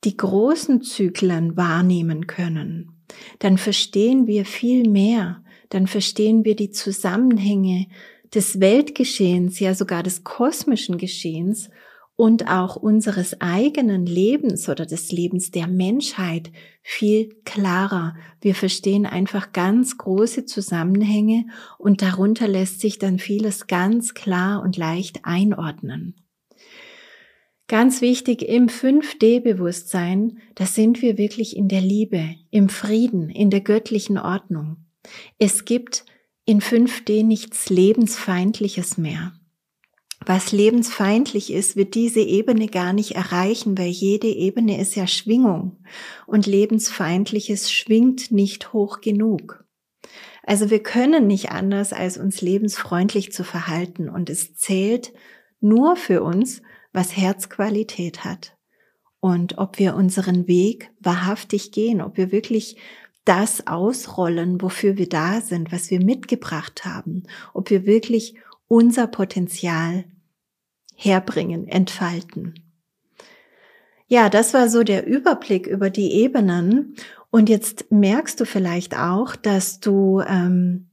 die 0.04 0.18
großen 0.18 0.82
Zyklen 0.82 1.58
wahrnehmen 1.58 2.28
können, 2.28 3.00
dann 3.40 3.58
verstehen 3.58 4.28
wir 4.28 4.46
viel 4.46 4.90
mehr, 4.90 5.44
dann 5.70 5.88
verstehen 5.88 6.46
wir 6.46 6.56
die 6.56 6.72
Zusammenhänge 6.72 7.88
des 8.34 8.60
Weltgeschehens, 8.60 9.60
ja 9.60 9.74
sogar 9.74 10.04
des 10.04 10.24
kosmischen 10.24 10.98
Geschehens 10.98 11.70
und 12.16 12.50
auch 12.50 12.76
unseres 12.76 13.40
eigenen 13.40 14.06
Lebens 14.06 14.68
oder 14.68 14.86
des 14.86 15.12
Lebens 15.12 15.52
der 15.52 15.68
Menschheit 15.68 16.52
viel 16.82 17.30
klarer. 17.46 18.14
Wir 18.42 18.56
verstehen 18.56 19.06
einfach 19.06 19.54
ganz 19.54 19.98
große 19.98 20.46
Zusammenhänge 20.46 21.46
und 21.78 22.02
darunter 22.02 22.48
lässt 22.48 22.82
sich 22.82 23.00
dann 23.00 23.20
vieles 23.20 23.68
ganz 23.68 24.14
klar 24.14 24.62
und 24.62 24.76
leicht 24.76 25.22
einordnen. 25.24 26.16
Ganz 27.70 28.02
wichtig 28.02 28.42
im 28.42 28.66
5D-Bewusstsein, 28.66 30.40
da 30.56 30.66
sind 30.66 31.04
wir 31.04 31.20
wirklich 31.20 31.56
in 31.56 31.68
der 31.68 31.82
Liebe, 31.82 32.36
im 32.50 32.68
Frieden, 32.68 33.30
in 33.30 33.52
der 33.52 33.62
göttlichen 33.62 34.18
Ordnung. 34.18 34.78
Es 35.38 35.66
gibt 35.66 36.04
in 36.46 36.62
5D 36.62 37.24
nichts 37.24 37.70
Lebensfeindliches 37.70 38.98
mehr. 38.98 39.34
Was 40.26 40.52
lebensfeindlich 40.52 41.54
ist, 41.54 41.76
wird 41.76 41.94
diese 41.94 42.22
Ebene 42.22 42.70
gar 42.70 42.92
nicht 42.92 43.12
erreichen, 43.12 43.78
weil 43.78 43.90
jede 43.90 44.30
Ebene 44.30 44.82
ist 44.82 44.96
ja 44.96 45.06
Schwingung 45.06 45.78
und 46.26 46.48
lebensfeindliches 46.48 47.72
schwingt 47.72 48.32
nicht 48.32 48.74
hoch 48.74 49.00
genug. 49.00 49.64
Also 50.42 50.72
wir 50.72 50.82
können 50.82 51.28
nicht 51.28 51.52
anders, 51.52 51.94
als 51.94 52.18
uns 52.18 52.42
lebensfreundlich 52.42 53.32
zu 53.32 53.44
verhalten 53.44 54.10
und 54.10 54.32
es 54.32 54.56
zählt 54.56 55.14
nur 55.62 55.96
für 55.96 56.24
uns, 56.24 56.64
was 56.94 57.16
Herzqualität 57.16 58.24
hat 58.24 58.58
und 59.20 59.58
ob 59.58 59.80
wir 59.80 59.96
unseren 59.96 60.48
Weg 60.48 60.92
wahrhaftig 61.00 61.72
gehen, 61.72 62.02
ob 62.02 62.18
wir 62.18 62.32
wirklich 62.32 62.78
das 63.26 63.68
ausrollen, 63.68 64.62
wofür 64.62 64.98
wir 64.98 65.10
da 65.10 65.42
sind, 65.42 65.72
was 65.72 65.92
wir 65.92 66.04
mitgebracht 66.04 66.86
haben, 66.86 67.24
ob 67.54 67.70
wir 67.70 67.86
wirklich 67.86 68.36
unser 68.68 69.08
Potenzial 69.08 70.06
herbringen, 70.96 71.68
entfalten. 71.68 72.56
Ja, 74.08 74.30
das 74.30 74.54
war 74.54 74.70
so 74.70 74.84
der 74.84 75.06
Überblick 75.06 75.68
über 75.68 75.90
die 75.90 76.14
Ebenen. 76.14 76.96
Und 77.30 77.48
jetzt 77.48 77.92
merkst 77.92 78.40
du 78.40 78.46
vielleicht 78.46 78.98
auch, 78.98 79.36
dass 79.36 79.80
du 79.80 80.22
ähm, 80.22 80.90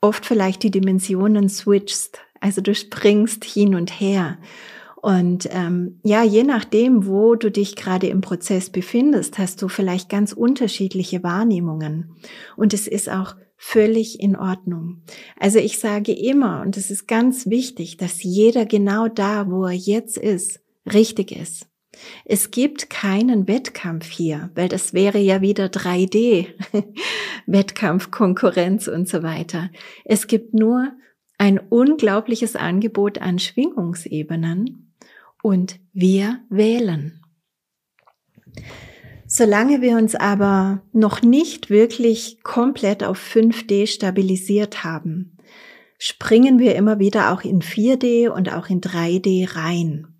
oft 0.00 0.24
vielleicht 0.24 0.62
die 0.62 0.70
Dimensionen 0.70 1.50
switchst. 1.50 2.20
Also 2.40 2.62
du 2.62 2.74
springst 2.74 3.44
hin 3.44 3.74
und 3.74 4.00
her. 4.00 4.38
Und 5.02 5.48
ähm, 5.52 6.00
ja, 6.02 6.24
je 6.24 6.42
nachdem, 6.42 7.06
wo 7.06 7.34
du 7.34 7.50
dich 7.50 7.76
gerade 7.76 8.08
im 8.08 8.22
Prozess 8.22 8.70
befindest, 8.70 9.38
hast 9.38 9.62
du 9.62 9.68
vielleicht 9.68 10.08
ganz 10.08 10.32
unterschiedliche 10.32 11.22
Wahrnehmungen. 11.22 12.16
Und 12.56 12.74
es 12.74 12.88
ist 12.88 13.08
auch 13.08 13.36
völlig 13.56 14.20
in 14.20 14.36
Ordnung. 14.36 15.02
Also 15.38 15.58
ich 15.58 15.78
sage 15.78 16.12
immer, 16.12 16.62
und 16.62 16.76
es 16.76 16.90
ist 16.90 17.06
ganz 17.06 17.46
wichtig, 17.46 17.96
dass 17.96 18.22
jeder 18.22 18.66
genau 18.66 19.08
da, 19.08 19.50
wo 19.50 19.64
er 19.64 19.72
jetzt 19.72 20.18
ist, 20.18 20.60
richtig 20.92 21.32
ist. 21.32 21.66
Es 22.24 22.50
gibt 22.50 22.90
keinen 22.90 23.48
Wettkampf 23.48 24.10
hier, 24.10 24.50
weil 24.54 24.68
das 24.68 24.92
wäre 24.92 25.18
ja 25.18 25.40
wieder 25.40 25.66
3D, 25.66 26.48
Wettkampf, 27.46 28.10
Konkurrenz 28.10 28.86
und 28.86 29.08
so 29.08 29.22
weiter. 29.22 29.70
Es 30.04 30.26
gibt 30.26 30.52
nur 30.52 30.92
ein 31.38 31.58
unglaubliches 31.58 32.56
Angebot 32.56 33.18
an 33.18 33.38
Schwingungsebenen 33.38 34.92
und 35.42 35.78
wir 35.92 36.40
wählen. 36.48 37.22
Solange 39.26 39.80
wir 39.80 39.96
uns 39.96 40.14
aber 40.14 40.82
noch 40.92 41.22
nicht 41.22 41.68
wirklich 41.68 42.42
komplett 42.42 43.02
auf 43.02 43.18
5D 43.18 43.86
stabilisiert 43.86 44.84
haben, 44.84 45.36
springen 45.98 46.58
wir 46.58 46.76
immer 46.76 46.98
wieder 46.98 47.32
auch 47.32 47.42
in 47.42 47.60
4D 47.60 48.28
und 48.28 48.52
auch 48.52 48.68
in 48.68 48.80
3D 48.80 49.56
rein. 49.56 50.15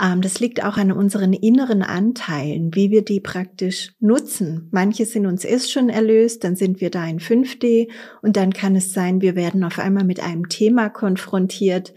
Ähm, 0.00 0.20
das 0.20 0.40
liegt 0.40 0.62
auch 0.62 0.76
an 0.76 0.92
unseren 0.92 1.32
inneren 1.32 1.82
Anteilen, 1.82 2.74
wie 2.74 2.90
wir 2.90 3.04
die 3.04 3.20
praktisch 3.20 3.92
nutzen. 4.00 4.68
Manche 4.70 5.06
sind 5.06 5.26
uns 5.26 5.44
erst 5.44 5.72
schon 5.72 5.88
erlöst, 5.88 6.44
dann 6.44 6.56
sind 6.56 6.80
wir 6.80 6.90
da 6.90 7.06
in 7.06 7.18
5D 7.18 7.90
und 8.22 8.36
dann 8.36 8.52
kann 8.52 8.76
es 8.76 8.92
sein, 8.92 9.20
wir 9.20 9.34
werden 9.34 9.64
auf 9.64 9.78
einmal 9.78 10.04
mit 10.04 10.20
einem 10.20 10.48
Thema 10.48 10.88
konfrontiert, 10.88 11.94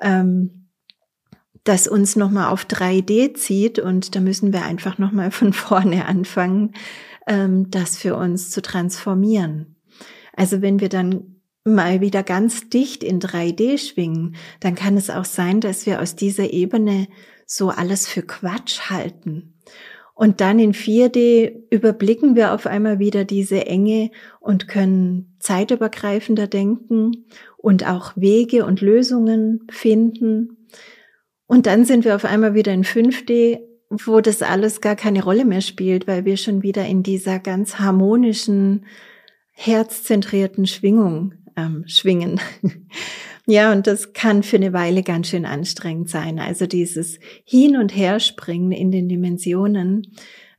ähm, 0.00 0.68
das 1.64 1.88
uns 1.88 2.16
nochmal 2.16 2.52
auf 2.52 2.64
3D 2.64 3.34
zieht 3.34 3.78
und 3.78 4.14
da 4.14 4.20
müssen 4.20 4.52
wir 4.52 4.64
einfach 4.64 4.98
nochmal 4.98 5.30
von 5.30 5.52
vorne 5.52 6.06
anfangen, 6.06 6.72
ähm, 7.26 7.70
das 7.70 7.96
für 7.96 8.16
uns 8.16 8.50
zu 8.50 8.62
transformieren. 8.62 9.76
Also 10.34 10.62
wenn 10.62 10.80
wir 10.80 10.88
dann 10.88 11.36
mal 11.64 12.00
wieder 12.00 12.22
ganz 12.22 12.68
dicht 12.68 13.02
in 13.02 13.20
3D 13.20 13.78
schwingen, 13.78 14.36
dann 14.60 14.76
kann 14.76 14.96
es 14.96 15.10
auch 15.10 15.24
sein, 15.24 15.60
dass 15.60 15.84
wir 15.84 16.00
aus 16.00 16.14
dieser 16.14 16.52
Ebene 16.52 17.08
so 17.46 17.70
alles 17.70 18.06
für 18.06 18.22
Quatsch 18.22 18.90
halten. 18.90 19.54
Und 20.14 20.40
dann 20.40 20.58
in 20.58 20.72
4D 20.72 21.64
überblicken 21.70 22.36
wir 22.36 22.54
auf 22.54 22.66
einmal 22.66 22.98
wieder 22.98 23.24
diese 23.24 23.66
Enge 23.66 24.10
und 24.40 24.66
können 24.66 25.36
zeitübergreifender 25.40 26.46
denken 26.46 27.26
und 27.58 27.86
auch 27.86 28.12
Wege 28.16 28.64
und 28.64 28.80
Lösungen 28.80 29.66
finden. 29.70 30.66
Und 31.46 31.66
dann 31.66 31.84
sind 31.84 32.04
wir 32.04 32.16
auf 32.16 32.24
einmal 32.24 32.54
wieder 32.54 32.72
in 32.72 32.82
5D, 32.82 33.60
wo 33.90 34.20
das 34.22 34.40
alles 34.42 34.80
gar 34.80 34.96
keine 34.96 35.22
Rolle 35.22 35.44
mehr 35.44 35.60
spielt, 35.60 36.06
weil 36.06 36.24
wir 36.24 36.38
schon 36.38 36.62
wieder 36.62 36.86
in 36.86 37.02
dieser 37.02 37.38
ganz 37.38 37.78
harmonischen, 37.78 38.86
herzzentrierten 39.52 40.66
Schwingung 40.66 41.34
ähm, 41.56 41.84
schwingen. 41.86 42.40
ja, 43.46 43.72
und 43.72 43.86
das 43.86 44.12
kann 44.12 44.42
für 44.42 44.56
eine 44.56 44.72
Weile 44.72 45.02
ganz 45.02 45.28
schön 45.28 45.46
anstrengend 45.46 46.10
sein. 46.10 46.40
Also 46.40 46.66
dieses 46.66 47.18
Hin- 47.44 47.76
und 47.76 47.94
Herspringen 47.94 48.72
in 48.72 48.90
den 48.90 49.08
Dimensionen. 49.08 50.14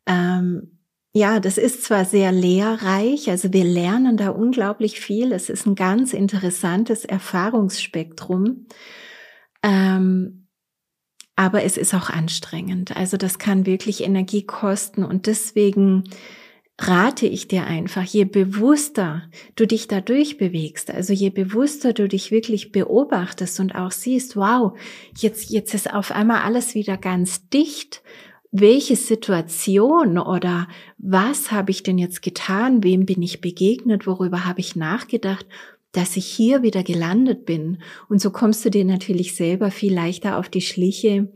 Ähm, 0.05 0.79
ja, 1.13 1.39
das 1.39 1.57
ist 1.57 1.83
zwar 1.83 2.05
sehr 2.05 2.31
lehrreich, 2.31 3.29
also 3.29 3.51
wir 3.51 3.63
lernen 3.63 4.17
da 4.17 4.29
unglaublich 4.29 4.99
viel. 4.99 5.31
Es 5.31 5.49
ist 5.49 5.65
ein 5.65 5.75
ganz 5.75 6.13
interessantes 6.13 7.05
Erfahrungsspektrum. 7.05 8.67
Ähm, 9.63 10.47
aber 11.35 11.63
es 11.63 11.77
ist 11.77 11.93
auch 11.93 12.09
anstrengend. 12.09 12.95
Also 12.95 13.17
das 13.17 13.37
kann 13.37 13.65
wirklich 13.65 14.03
Energie 14.03 14.45
kosten 14.45 15.03
und 15.03 15.27
deswegen 15.27 16.03
rate 16.79 17.25
ich 17.25 17.47
dir 17.47 17.65
einfach, 17.65 18.03
je 18.03 18.25
bewusster 18.25 19.23
du 19.55 19.65
dich 19.65 19.87
dadurch 19.87 20.37
bewegst, 20.37 20.91
also 20.91 21.11
je 21.11 21.29
bewusster 21.29 21.93
du 21.93 22.07
dich 22.07 22.29
wirklich 22.31 22.71
beobachtest 22.71 23.59
und 23.59 23.73
auch 23.73 23.91
siehst, 23.91 24.35
wow, 24.35 24.77
jetzt, 25.17 25.49
jetzt 25.49 25.73
ist 25.73 25.93
auf 25.93 26.11
einmal 26.11 26.43
alles 26.43 26.75
wieder 26.75 26.97
ganz 26.97 27.49
dicht. 27.49 28.03
Welche 28.51 28.95
Situation 28.95 30.17
oder 30.17 30.67
was 30.97 31.51
habe 31.51 31.71
ich 31.71 31.83
denn 31.83 31.97
jetzt 31.97 32.21
getan? 32.21 32.83
Wem 32.83 33.05
bin 33.05 33.21
ich 33.21 33.41
begegnet? 33.41 34.07
Worüber 34.07 34.45
habe 34.45 34.59
ich 34.59 34.75
nachgedacht? 34.75 35.45
dass 35.93 36.15
ich 36.15 36.27
hier 36.27 36.61
wieder 36.61 36.83
gelandet 36.83 37.45
bin. 37.45 37.79
Und 38.07 38.21
so 38.21 38.29
kommst 38.29 38.63
du 38.63 38.69
dir 38.69 38.85
natürlich 38.85 39.35
selber 39.35 39.71
viel 39.71 39.93
leichter 39.93 40.37
auf 40.37 40.47
die 40.47 40.61
Schliche, 40.61 41.31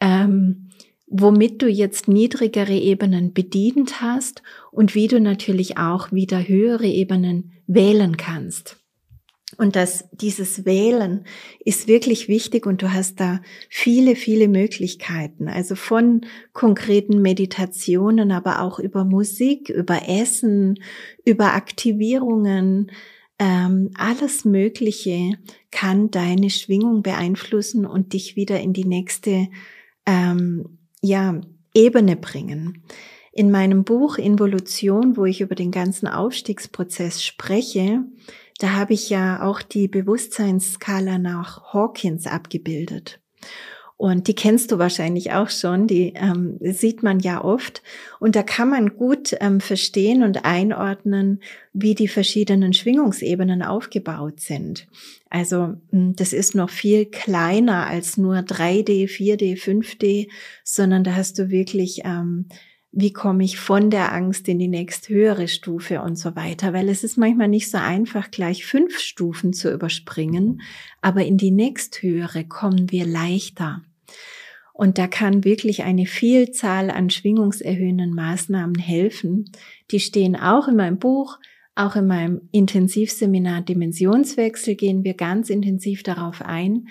ähm, 0.00 0.63
womit 1.06 1.62
du 1.62 1.68
jetzt 1.68 2.08
niedrigere 2.08 2.74
Ebenen 2.74 3.32
bedient 3.32 4.00
hast 4.00 4.42
und 4.70 4.94
wie 4.94 5.06
du 5.06 5.20
natürlich 5.20 5.78
auch 5.78 6.12
wieder 6.12 6.48
höhere 6.48 6.86
Ebenen 6.86 7.52
wählen 7.66 8.16
kannst. 8.16 8.78
Und 9.56 9.76
das, 9.76 10.08
dieses 10.10 10.64
Wählen 10.64 11.26
ist 11.64 11.86
wirklich 11.86 12.28
wichtig 12.28 12.66
und 12.66 12.82
du 12.82 12.92
hast 12.92 13.20
da 13.20 13.40
viele, 13.68 14.16
viele 14.16 14.48
Möglichkeiten. 14.48 15.48
Also 15.48 15.76
von 15.76 16.22
konkreten 16.52 17.22
Meditationen, 17.22 18.32
aber 18.32 18.62
auch 18.62 18.78
über 18.80 19.04
Musik, 19.04 19.68
über 19.68 20.08
Essen, 20.08 20.80
über 21.24 21.54
Aktivierungen, 21.54 22.90
ähm, 23.38 23.90
alles 23.96 24.44
Mögliche 24.44 25.32
kann 25.70 26.10
deine 26.10 26.50
Schwingung 26.50 27.02
beeinflussen 27.02 27.84
und 27.84 28.12
dich 28.12 28.36
wieder 28.36 28.60
in 28.60 28.72
die 28.72 28.86
nächste 28.86 29.48
ähm, 30.06 30.78
ja, 31.04 31.40
Ebene 31.74 32.16
bringen. 32.16 32.82
In 33.32 33.50
meinem 33.50 33.84
Buch 33.84 34.16
Involution, 34.16 35.16
wo 35.16 35.24
ich 35.24 35.40
über 35.40 35.54
den 35.54 35.70
ganzen 35.70 36.06
Aufstiegsprozess 36.06 37.22
spreche, 37.22 38.04
da 38.58 38.72
habe 38.72 38.94
ich 38.94 39.10
ja 39.10 39.42
auch 39.42 39.60
die 39.60 39.88
Bewusstseinsskala 39.88 41.18
nach 41.18 41.74
Hawkins 41.74 42.26
abgebildet. 42.26 43.20
Und 44.04 44.28
die 44.28 44.34
kennst 44.34 44.70
du 44.70 44.78
wahrscheinlich 44.78 45.32
auch 45.32 45.48
schon, 45.48 45.86
die 45.86 46.12
ähm, 46.14 46.58
sieht 46.60 47.02
man 47.02 47.20
ja 47.20 47.42
oft. 47.42 47.82
Und 48.20 48.36
da 48.36 48.42
kann 48.42 48.68
man 48.68 48.98
gut 48.98 49.34
ähm, 49.40 49.60
verstehen 49.60 50.22
und 50.22 50.44
einordnen, 50.44 51.40
wie 51.72 51.94
die 51.94 52.06
verschiedenen 52.06 52.74
Schwingungsebenen 52.74 53.62
aufgebaut 53.62 54.40
sind. 54.40 54.88
Also 55.30 55.76
hm, 55.88 56.14
das 56.16 56.34
ist 56.34 56.54
noch 56.54 56.68
viel 56.68 57.06
kleiner 57.06 57.86
als 57.86 58.18
nur 58.18 58.36
3D, 58.40 59.08
4D, 59.08 59.56
5D, 59.58 60.28
sondern 60.62 61.02
da 61.02 61.14
hast 61.14 61.38
du 61.38 61.48
wirklich 61.48 62.02
ähm, 62.04 62.44
wie 62.92 63.12
komme 63.12 63.42
ich 63.42 63.58
von 63.58 63.88
der 63.88 64.12
Angst 64.12 64.46
in 64.48 64.58
die 64.58 64.68
nächst 64.68 65.08
höhere 65.08 65.48
Stufe 65.48 66.02
und 66.02 66.16
so 66.16 66.36
weiter, 66.36 66.74
weil 66.74 66.90
es 66.90 67.02
ist 67.02 67.16
manchmal 67.16 67.48
nicht 67.48 67.70
so 67.70 67.78
einfach, 67.78 68.30
gleich 68.30 68.66
fünf 68.66 68.98
Stufen 68.98 69.54
zu 69.54 69.72
überspringen, 69.72 70.60
aber 71.00 71.24
in 71.24 71.38
die 71.38 71.50
nächst 71.50 72.02
höhere 72.02 72.44
kommen 72.44 72.92
wir 72.92 73.06
leichter. 73.06 73.82
Und 74.74 74.98
da 74.98 75.06
kann 75.06 75.44
wirklich 75.44 75.84
eine 75.84 76.04
Vielzahl 76.04 76.90
an 76.90 77.08
schwingungserhöhenden 77.08 78.12
Maßnahmen 78.12 78.76
helfen. 78.76 79.50
Die 79.92 80.00
stehen 80.00 80.34
auch 80.34 80.66
in 80.66 80.74
meinem 80.74 80.98
Buch, 80.98 81.38
auch 81.76 81.94
in 81.94 82.08
meinem 82.08 82.48
Intensivseminar 82.50 83.62
Dimensionswechsel 83.62 84.74
gehen 84.74 85.04
wir 85.04 85.14
ganz 85.14 85.48
intensiv 85.48 86.02
darauf 86.02 86.42
ein. 86.42 86.88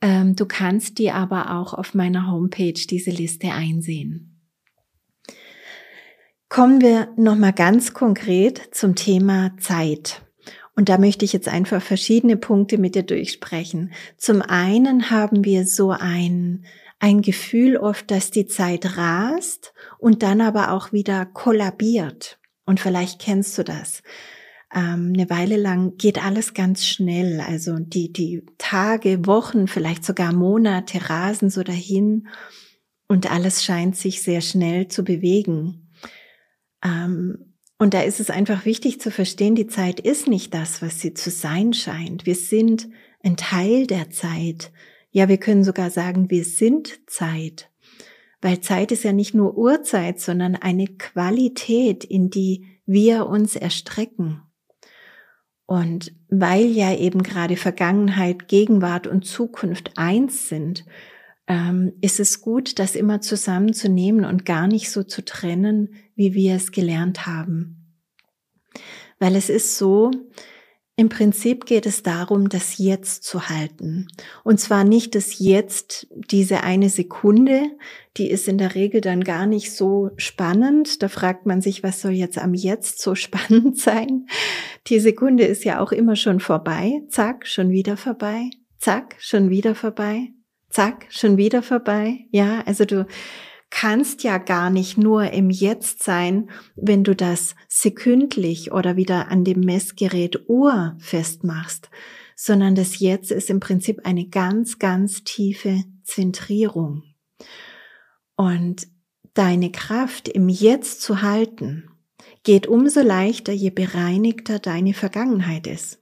Ähm, 0.00 0.36
du 0.36 0.46
kannst 0.46 0.98
die 0.98 1.10
aber 1.10 1.58
auch 1.58 1.74
auf 1.74 1.94
meiner 1.94 2.30
Homepage 2.30 2.72
diese 2.72 3.10
Liste 3.10 3.52
einsehen. 3.52 4.40
Kommen 6.48 6.80
wir 6.80 7.08
nochmal 7.16 7.52
ganz 7.52 7.92
konkret 7.92 8.70
zum 8.72 8.94
Thema 8.94 9.54
Zeit. 9.58 10.22
Und 10.74 10.88
da 10.88 10.96
möchte 10.96 11.26
ich 11.26 11.34
jetzt 11.34 11.48
einfach 11.48 11.82
verschiedene 11.82 12.38
Punkte 12.38 12.78
mit 12.78 12.94
dir 12.94 13.02
durchsprechen. 13.02 13.92
Zum 14.16 14.40
einen 14.40 15.10
haben 15.10 15.44
wir 15.44 15.66
so 15.66 15.90
ein, 15.90 16.64
ein 16.98 17.22
Gefühl 17.22 17.76
oft, 17.76 18.10
dass 18.10 18.30
die 18.30 18.46
Zeit 18.46 18.96
rast 18.96 19.72
und 19.98 20.22
dann 20.22 20.40
aber 20.40 20.72
auch 20.72 20.92
wieder 20.92 21.26
kollabiert. 21.26 22.38
Und 22.64 22.80
vielleicht 22.80 23.20
kennst 23.20 23.56
du 23.56 23.64
das. 23.64 24.02
Ähm, 24.74 25.12
eine 25.14 25.30
Weile 25.30 25.56
lang 25.56 25.96
geht 25.96 26.22
alles 26.22 26.54
ganz 26.54 26.84
schnell. 26.84 27.40
Also 27.40 27.78
die, 27.78 28.12
die 28.12 28.44
Tage, 28.58 29.26
Wochen, 29.26 29.68
vielleicht 29.68 30.04
sogar 30.04 30.32
Monate 30.32 31.08
rasen 31.08 31.50
so 31.50 31.62
dahin 31.62 32.28
und 33.06 33.30
alles 33.30 33.64
scheint 33.64 33.96
sich 33.96 34.22
sehr 34.22 34.40
schnell 34.40 34.88
zu 34.88 35.04
bewegen. 35.04 35.90
Ähm, 36.84 37.54
und 37.78 37.94
da 37.94 38.02
ist 38.02 38.20
es 38.20 38.28
einfach 38.28 38.64
wichtig 38.64 39.00
zu 39.00 39.10
verstehen, 39.10 39.54
die 39.54 39.68
Zeit 39.68 40.00
ist 40.00 40.26
nicht 40.26 40.52
das, 40.52 40.82
was 40.82 41.00
sie 41.00 41.14
zu 41.14 41.30
sein 41.30 41.72
scheint. 41.72 42.26
Wir 42.26 42.34
sind 42.34 42.88
ein 43.22 43.36
Teil 43.36 43.86
der 43.86 44.10
Zeit. 44.10 44.72
Ja, 45.10 45.28
wir 45.28 45.38
können 45.38 45.64
sogar 45.64 45.90
sagen, 45.90 46.30
wir 46.30 46.44
sind 46.44 47.00
Zeit. 47.06 47.70
Weil 48.40 48.60
Zeit 48.60 48.92
ist 48.92 49.04
ja 49.04 49.12
nicht 49.12 49.34
nur 49.34 49.56
Uhrzeit, 49.56 50.20
sondern 50.20 50.54
eine 50.54 50.86
Qualität, 50.86 52.04
in 52.04 52.30
die 52.30 52.66
wir 52.86 53.26
uns 53.26 53.56
erstrecken. 53.56 54.42
Und 55.66 56.12
weil 56.30 56.66
ja 56.66 56.94
eben 56.94 57.22
gerade 57.22 57.56
Vergangenheit, 57.56 58.48
Gegenwart 58.48 59.06
und 59.06 59.26
Zukunft 59.26 59.92
eins 59.96 60.48
sind, 60.48 60.84
ähm, 61.46 61.92
ist 62.00 62.20
es 62.20 62.40
gut, 62.40 62.78
das 62.78 62.94
immer 62.94 63.20
zusammenzunehmen 63.20 64.24
und 64.24 64.44
gar 64.44 64.66
nicht 64.66 64.90
so 64.90 65.02
zu 65.02 65.24
trennen, 65.24 65.94
wie 66.14 66.34
wir 66.34 66.54
es 66.54 66.72
gelernt 66.72 67.26
haben. 67.26 67.96
Weil 69.18 69.34
es 69.34 69.48
ist 69.48 69.76
so, 69.76 70.10
im 70.98 71.08
Prinzip 71.08 71.64
geht 71.64 71.86
es 71.86 72.02
darum, 72.02 72.48
das 72.48 72.76
Jetzt 72.76 73.22
zu 73.22 73.48
halten. 73.48 74.08
Und 74.42 74.58
zwar 74.58 74.82
nicht 74.82 75.14
das 75.14 75.38
Jetzt, 75.38 76.08
diese 76.10 76.64
eine 76.64 76.90
Sekunde, 76.90 77.70
die 78.16 78.28
ist 78.28 78.48
in 78.48 78.58
der 78.58 78.74
Regel 78.74 79.00
dann 79.00 79.22
gar 79.22 79.46
nicht 79.46 79.72
so 79.72 80.10
spannend. 80.16 81.00
Da 81.02 81.08
fragt 81.08 81.46
man 81.46 81.60
sich, 81.60 81.84
was 81.84 82.00
soll 82.00 82.10
jetzt 82.10 82.36
am 82.36 82.52
Jetzt 82.52 83.00
so 83.00 83.14
spannend 83.14 83.78
sein? 83.78 84.26
Die 84.88 84.98
Sekunde 84.98 85.44
ist 85.44 85.64
ja 85.64 85.78
auch 85.78 85.92
immer 85.92 86.16
schon 86.16 86.40
vorbei. 86.40 87.00
Zack, 87.08 87.46
schon 87.46 87.70
wieder 87.70 87.96
vorbei. 87.96 88.50
Zack, 88.76 89.14
schon 89.20 89.50
wieder 89.50 89.76
vorbei 89.76 90.32
zack, 90.70 91.06
schon 91.10 91.36
wieder 91.36 91.62
vorbei. 91.62 92.26
Ja, 92.30 92.62
also 92.66 92.84
du 92.84 93.06
kannst 93.70 94.22
ja 94.22 94.38
gar 94.38 94.70
nicht 94.70 94.98
nur 94.98 95.30
im 95.30 95.50
Jetzt 95.50 96.02
sein, 96.02 96.50
wenn 96.74 97.04
du 97.04 97.14
das 97.14 97.54
sekündlich 97.68 98.72
oder 98.72 98.96
wieder 98.96 99.30
an 99.30 99.44
dem 99.44 99.60
Messgerät 99.60 100.48
Uhr 100.48 100.96
festmachst, 100.98 101.90
sondern 102.34 102.74
das 102.74 102.98
Jetzt 102.98 103.30
ist 103.30 103.50
im 103.50 103.60
Prinzip 103.60 104.00
eine 104.04 104.26
ganz, 104.28 104.78
ganz 104.78 105.24
tiefe 105.24 105.84
Zentrierung. 106.04 107.02
Und 108.36 108.86
deine 109.34 109.70
Kraft 109.70 110.28
im 110.28 110.48
Jetzt 110.48 111.02
zu 111.02 111.22
halten, 111.22 111.90
geht 112.44 112.66
umso 112.66 113.00
leichter, 113.00 113.52
je 113.52 113.70
bereinigter 113.70 114.58
deine 114.58 114.94
Vergangenheit 114.94 115.66
ist. 115.66 116.00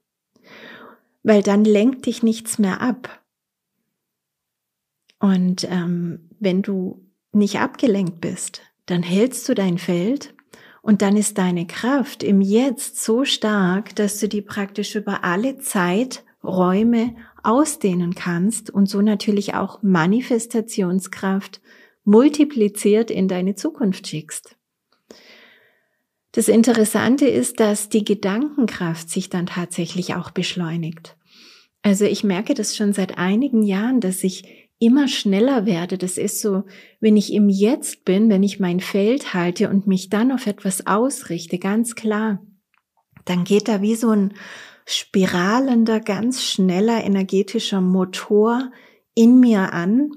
Weil 1.23 1.43
dann 1.43 1.65
lenkt 1.65 2.07
dich 2.07 2.23
nichts 2.23 2.59
mehr 2.59 2.81
ab. 2.81 3.23
Und 5.19 5.67
ähm, 5.71 6.31
wenn 6.39 6.63
du 6.63 7.06
nicht 7.37 7.59
abgelenkt 7.61 8.21
bist, 8.21 8.63
dann 8.87 9.03
hältst 9.03 9.49
du 9.49 9.55
dein 9.55 9.79
Feld 9.79 10.35
und 10.83 11.03
dann 11.03 11.17
ist 11.17 11.39
deine 11.39 11.67
Kraft 11.67 12.23
im 12.23 12.41
Jetzt 12.41 13.03
so 13.03 13.25
stark, 13.25 13.95
dass 13.97 14.21
du 14.21 14.29
die 14.29 14.43
praktisch 14.43 14.95
über 14.95 15.25
alle 15.25 15.59
Zeiträume 15.59 17.17
ausdehnen 17.43 18.15
kannst 18.15 18.71
und 18.71 18.89
so 18.89 19.03
natürlich 19.03 19.55
auch 19.55 19.83
Manifestationskraft 19.83 21.61
multipliziert 22.05 23.11
in 23.11 23.29
deine 23.29 23.57
Zukunft 23.57 24.07
schickst. 24.07 24.57
Das 26.33 26.49
Interessante 26.49 27.27
ist, 27.27 27.61
dass 27.61 27.89
die 27.89 28.05
Gedankenkraft 28.05 29.09
sich 29.09 29.31
dann 29.31 29.47
tatsächlich 29.47 30.15
auch 30.15 30.31
beschleunigt. 30.31 31.17
Also 31.83 32.05
ich 32.05 32.25
merke 32.25 32.55
das 32.55 32.77
schon 32.77 32.93
seit 32.93 33.17
einigen 33.17 33.63
Jahren, 33.63 34.01
dass 34.01 34.23
ich 34.23 34.66
immer 34.79 35.09
schneller 35.09 35.67
werde. 35.67 35.99
Das 35.99 36.19
ist 36.19 36.41
so, 36.41 36.65
wenn 37.01 37.17
ich 37.17 37.33
im 37.33 37.49
Jetzt 37.49 38.05
bin, 38.05 38.29
wenn 38.29 38.43
ich 38.43 38.61
mein 38.61 38.81
Feld 38.81 39.35
halte 39.35 39.71
und 39.71 39.87
mich 39.87 40.11
dann 40.11 40.33
auf 40.33 40.47
etwas 40.47 40.87
ausrichte, 40.87 41.59
ganz 41.59 41.95
klar, 41.95 42.43
dann 43.25 43.45
geht 43.45 43.69
da 43.69 43.83
wie 43.83 43.95
so 43.95 44.11
ein 44.11 44.35
spiralender, 44.85 46.01
ganz 46.01 46.45
schneller 46.45 47.03
energetischer 47.03 47.81
Motor 47.81 48.71
in 49.15 49.41
mir 49.41 49.73
an, 49.73 50.11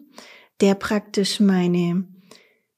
der 0.61 0.75
praktisch 0.75 1.39
meine 1.39 2.05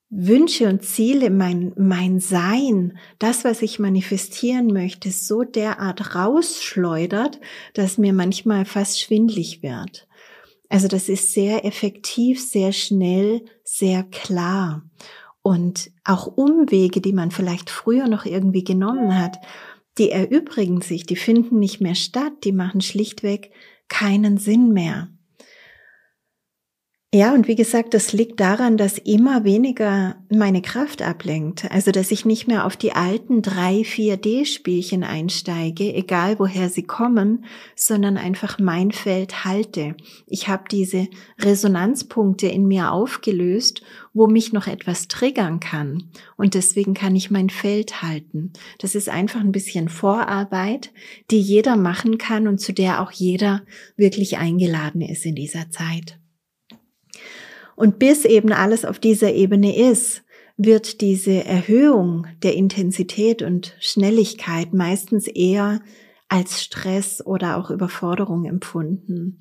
Wünsche 0.09 0.67
und 0.67 0.83
Ziele, 0.83 1.29
mein, 1.29 1.73
mein 1.77 2.19
Sein, 2.19 2.97
das, 3.17 3.43
was 3.43 3.61
ich 3.61 3.79
manifestieren 3.79 4.67
möchte, 4.67 5.09
so 5.09 5.43
derart 5.43 6.15
rausschleudert, 6.15 7.39
dass 7.73 7.97
mir 7.97 8.13
manchmal 8.13 8.65
fast 8.65 9.01
schwindlig 9.01 9.63
wird. 9.63 10.07
Also 10.71 10.87
das 10.87 11.09
ist 11.09 11.33
sehr 11.33 11.65
effektiv, 11.65 12.41
sehr 12.41 12.71
schnell, 12.71 13.43
sehr 13.65 14.03
klar. 14.03 14.89
Und 15.41 15.91
auch 16.05 16.27
Umwege, 16.27 17.01
die 17.01 17.11
man 17.11 17.31
vielleicht 17.31 17.69
früher 17.69 18.07
noch 18.07 18.25
irgendwie 18.25 18.63
genommen 18.63 19.19
hat, 19.19 19.37
die 19.97 20.11
erübrigen 20.11 20.79
sich, 20.79 21.05
die 21.05 21.17
finden 21.17 21.59
nicht 21.59 21.81
mehr 21.81 21.95
statt, 21.95 22.31
die 22.45 22.53
machen 22.53 22.79
schlichtweg 22.79 23.51
keinen 23.89 24.37
Sinn 24.37 24.71
mehr. 24.71 25.09
Ja, 27.13 27.33
und 27.33 27.49
wie 27.49 27.55
gesagt, 27.55 27.93
das 27.93 28.13
liegt 28.13 28.39
daran, 28.39 28.77
dass 28.77 28.97
immer 28.97 29.43
weniger 29.43 30.15
meine 30.29 30.61
Kraft 30.61 31.01
ablenkt. 31.01 31.69
Also, 31.69 31.91
dass 31.91 32.09
ich 32.09 32.23
nicht 32.23 32.47
mehr 32.47 32.65
auf 32.65 32.77
die 32.77 32.93
alten 32.93 33.41
3, 33.41 33.81
4D-Spielchen 33.81 35.03
einsteige, 35.03 35.93
egal 35.93 36.39
woher 36.39 36.69
sie 36.69 36.83
kommen, 36.83 37.43
sondern 37.75 38.15
einfach 38.15 38.59
mein 38.59 38.91
Feld 38.91 39.43
halte. 39.43 39.97
Ich 40.25 40.47
habe 40.47 40.63
diese 40.71 41.09
Resonanzpunkte 41.37 42.47
in 42.47 42.65
mir 42.65 42.93
aufgelöst, 42.93 43.81
wo 44.13 44.27
mich 44.27 44.53
noch 44.53 44.67
etwas 44.67 45.09
triggern 45.09 45.59
kann. 45.59 46.11
Und 46.37 46.53
deswegen 46.53 46.93
kann 46.93 47.17
ich 47.17 47.29
mein 47.29 47.49
Feld 47.49 48.01
halten. 48.01 48.53
Das 48.79 48.95
ist 48.95 49.09
einfach 49.09 49.41
ein 49.41 49.51
bisschen 49.51 49.89
Vorarbeit, 49.89 50.93
die 51.29 51.41
jeder 51.41 51.75
machen 51.75 52.17
kann 52.17 52.47
und 52.47 52.59
zu 52.59 52.71
der 52.71 53.01
auch 53.01 53.11
jeder 53.11 53.63
wirklich 53.97 54.37
eingeladen 54.37 55.01
ist 55.01 55.25
in 55.25 55.35
dieser 55.35 55.69
Zeit. 55.71 56.20
Und 57.81 57.97
bis 57.97 58.25
eben 58.25 58.53
alles 58.53 58.85
auf 58.85 58.99
dieser 58.99 59.33
Ebene 59.33 59.75
ist, 59.75 60.21
wird 60.55 61.01
diese 61.01 61.43
Erhöhung 61.45 62.27
der 62.43 62.53
Intensität 62.53 63.41
und 63.41 63.75
Schnelligkeit 63.79 64.71
meistens 64.71 65.27
eher 65.27 65.81
als 66.29 66.61
Stress 66.61 67.25
oder 67.25 67.57
auch 67.57 67.71
Überforderung 67.71 68.45
empfunden. 68.45 69.39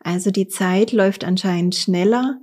Also 0.00 0.30
die 0.30 0.48
Zeit 0.48 0.92
läuft 0.92 1.24
anscheinend 1.24 1.76
schneller 1.76 2.42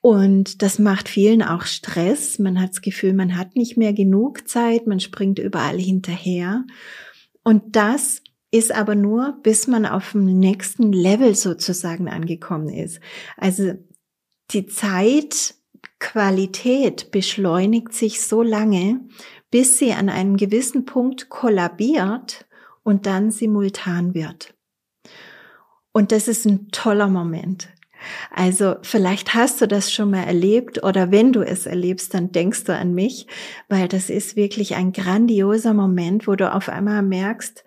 Und 0.00 0.62
das 0.62 0.80
macht 0.80 1.08
vielen 1.08 1.42
auch 1.42 1.66
Stress. 1.66 2.40
Man 2.40 2.60
hat 2.60 2.70
das 2.70 2.80
Gefühl, 2.80 3.12
man 3.12 3.36
hat 3.36 3.54
nicht 3.54 3.76
mehr 3.76 3.92
genug 3.92 4.48
Zeit, 4.48 4.88
man 4.88 4.98
springt 4.98 5.38
überall 5.38 5.78
hinterher. 5.78 6.64
Und 7.44 7.76
das 7.76 8.22
ist 8.50 8.74
aber 8.74 8.96
nur, 8.96 9.38
bis 9.42 9.68
man 9.68 9.86
auf 9.86 10.12
dem 10.12 10.24
nächsten 10.24 10.92
Level 10.92 11.36
sozusagen 11.36 12.08
angekommen 12.08 12.70
ist. 12.70 12.98
Also 13.36 13.74
die 14.50 14.66
Zeitqualität 14.66 17.10
beschleunigt 17.10 17.92
sich 17.92 18.22
so 18.22 18.42
lange, 18.42 19.00
bis 19.50 19.78
sie 19.78 19.92
an 19.92 20.08
einem 20.08 20.36
gewissen 20.36 20.84
Punkt 20.84 21.28
kollabiert 21.28 22.46
und 22.82 23.06
dann 23.06 23.30
simultan 23.30 24.14
wird. 24.14 24.54
Und 25.92 26.12
das 26.12 26.28
ist 26.28 26.46
ein 26.46 26.70
toller 26.70 27.08
Moment. 27.08 27.68
Also 28.30 28.76
vielleicht 28.82 29.34
hast 29.34 29.60
du 29.60 29.68
das 29.68 29.92
schon 29.92 30.10
mal 30.10 30.24
erlebt 30.24 30.82
oder 30.82 31.10
wenn 31.10 31.32
du 31.32 31.42
es 31.42 31.66
erlebst, 31.66 32.14
dann 32.14 32.32
denkst 32.32 32.64
du 32.64 32.74
an 32.74 32.94
mich, 32.94 33.26
weil 33.68 33.88
das 33.88 34.08
ist 34.08 34.36
wirklich 34.36 34.74
ein 34.74 34.92
grandioser 34.92 35.74
Moment, 35.74 36.26
wo 36.26 36.34
du 36.34 36.52
auf 36.52 36.70
einmal 36.70 37.02
merkst, 37.02 37.62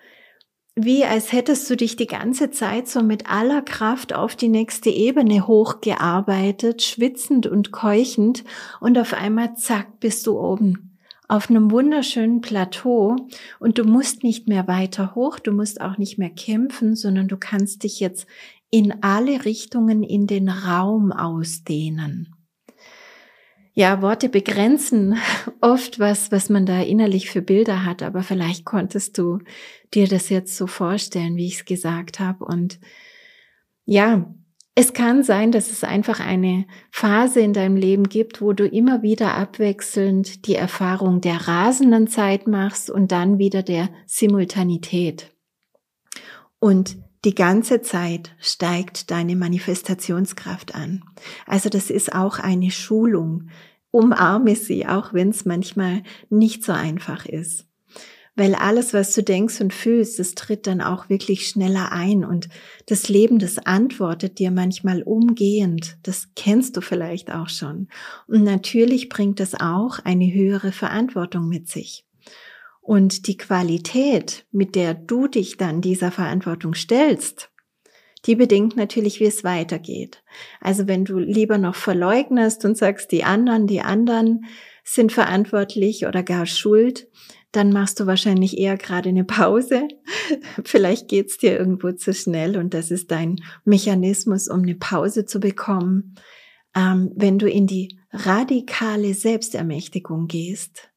wie 0.75 1.05
als 1.05 1.31
hättest 1.31 1.69
du 1.69 1.75
dich 1.75 1.95
die 1.95 2.07
ganze 2.07 2.49
Zeit 2.49 2.87
so 2.87 3.03
mit 3.03 3.29
aller 3.29 3.61
Kraft 3.61 4.13
auf 4.13 4.35
die 4.35 4.49
nächste 4.49 4.89
Ebene 4.89 5.45
hochgearbeitet, 5.45 6.81
schwitzend 6.81 7.45
und 7.45 7.71
keuchend 7.71 8.43
und 8.79 8.97
auf 8.97 9.13
einmal 9.13 9.55
zack 9.55 9.99
bist 9.99 10.25
du 10.25 10.39
oben 10.39 10.93
auf 11.27 11.49
einem 11.49 11.71
wunderschönen 11.71 12.41
Plateau 12.41 13.15
und 13.59 13.77
du 13.77 13.85
musst 13.85 14.23
nicht 14.23 14.47
mehr 14.47 14.67
weiter 14.67 15.15
hoch, 15.15 15.39
du 15.39 15.51
musst 15.51 15.81
auch 15.81 15.97
nicht 15.97 16.17
mehr 16.17 16.29
kämpfen, 16.29 16.95
sondern 16.95 17.27
du 17.27 17.37
kannst 17.37 17.83
dich 17.83 17.99
jetzt 17.99 18.27
in 18.69 19.03
alle 19.03 19.45
Richtungen 19.45 20.03
in 20.03 20.27
den 20.27 20.49
Raum 20.49 21.11
ausdehnen. 21.11 22.32
Ja, 23.75 24.03
Worte 24.03 24.29
begrenzen 24.29 25.17
oft 25.61 25.99
was, 25.99 26.31
was 26.31 26.49
man 26.49 26.65
da 26.65 26.81
innerlich 26.81 27.29
für 27.29 27.41
Bilder 27.41 27.85
hat, 27.85 28.03
aber 28.03 28.21
vielleicht 28.21 28.65
konntest 28.65 29.17
du 29.17 29.39
dir 29.93 30.07
das 30.07 30.29
jetzt 30.29 30.55
so 30.55 30.67
vorstellen, 30.67 31.35
wie 31.35 31.47
ich 31.47 31.55
es 31.55 31.65
gesagt 31.65 32.19
habe. 32.19 32.45
Und 32.45 32.79
ja, 33.85 34.31
es 34.75 34.93
kann 34.93 35.23
sein, 35.23 35.51
dass 35.51 35.71
es 35.71 35.83
einfach 35.83 36.19
eine 36.19 36.65
Phase 36.89 37.41
in 37.41 37.53
deinem 37.53 37.75
Leben 37.75 38.09
gibt, 38.09 38.41
wo 38.41 38.53
du 38.53 38.67
immer 38.67 39.03
wieder 39.03 39.35
abwechselnd 39.35 40.47
die 40.47 40.55
Erfahrung 40.55 41.21
der 41.21 41.47
rasenden 41.47 42.07
Zeit 42.07 42.47
machst 42.47 42.89
und 42.89 43.11
dann 43.11 43.37
wieder 43.37 43.61
der 43.61 43.89
Simultanität. 44.07 45.31
Und 46.59 46.97
die 47.25 47.35
ganze 47.35 47.81
Zeit 47.81 48.31
steigt 48.39 49.09
deine 49.09 49.35
Manifestationskraft 49.35 50.75
an. 50.75 51.03
Also 51.45 51.69
das 51.69 51.89
ist 51.89 52.13
auch 52.13 52.39
eine 52.39 52.71
Schulung. 52.71 53.49
Umarme 53.91 54.55
sie, 54.55 54.87
auch 54.87 55.13
wenn 55.13 55.29
es 55.29 55.45
manchmal 55.45 56.03
nicht 56.29 56.63
so 56.63 56.73
einfach 56.73 57.25
ist. 57.25 57.65
Weil 58.35 58.55
alles, 58.55 58.93
was 58.93 59.13
du 59.13 59.21
denkst 59.21 59.61
und 59.61 59.73
fühlst, 59.73 60.17
das 60.17 60.33
tritt 60.33 60.65
dann 60.65 60.81
auch 60.81 61.07
wirklich 61.07 61.47
schneller 61.47 61.91
ein 61.91 62.25
und 62.25 62.49
das 62.87 63.07
Leben, 63.07 63.37
das 63.37 63.59
antwortet 63.59 64.39
dir 64.39 64.49
manchmal 64.49 65.03
umgehend. 65.03 65.97
Das 66.01 66.29
kennst 66.35 66.75
du 66.75 66.81
vielleicht 66.81 67.31
auch 67.31 67.49
schon. 67.49 67.89
Und 68.27 68.43
natürlich 68.43 69.07
bringt 69.09 69.39
es 69.39 69.53
auch 69.53 69.99
eine 70.03 70.33
höhere 70.33 70.71
Verantwortung 70.71 71.47
mit 71.47 71.69
sich. 71.69 72.05
Und 72.83 73.27
die 73.27 73.37
Qualität, 73.37 74.45
mit 74.51 74.75
der 74.75 74.93
du 74.93 75.27
dich 75.27 75.55
dann 75.55 75.79
dieser 75.79 76.11
Verantwortung 76.11 76.75
stellst, 76.75 77.49
die 78.25 78.35
bedingt 78.35 78.75
natürlich, 78.75 79.21
wie 79.21 79.25
es 79.25 79.45
weitergeht. 79.45 80.21
Also 80.59 80.87
wenn 80.87 81.05
du 81.05 81.17
lieber 81.17 81.57
noch 81.57 81.75
verleugnest 81.75 82.65
und 82.65 82.77
sagst, 82.77 83.11
die 83.11 83.23
anderen, 83.23 83.67
die 83.67 83.81
anderen 83.81 84.45
sind 84.83 85.13
verantwortlich 85.13 86.05
oder 86.05 86.23
gar 86.23 86.45
schuld, 86.45 87.07
dann 87.53 87.71
machst 87.71 88.01
du 88.01 88.05
wahrscheinlich 88.05 88.57
eher 88.57 88.75
gerade 88.77 89.09
eine 89.09 89.23
Pause. 89.23 89.87
Vielleicht 90.65 91.07
geht's 91.07 91.37
dir 91.37 91.57
irgendwo 91.57 91.93
zu 91.93 92.13
schnell 92.13 92.57
und 92.57 92.73
das 92.73 92.91
ist 92.91 93.11
dein 93.11 93.37
Mechanismus, 93.63 94.49
um 94.49 94.63
eine 94.63 94.75
Pause 94.75 95.25
zu 95.25 95.39
bekommen. 95.39 96.15
Ähm, 96.75 97.11
wenn 97.15 97.39
du 97.39 97.49
in 97.49 97.67
die 97.67 97.97
radikale 98.11 99.13
Selbstermächtigung 99.13 100.27
gehst, 100.27 100.92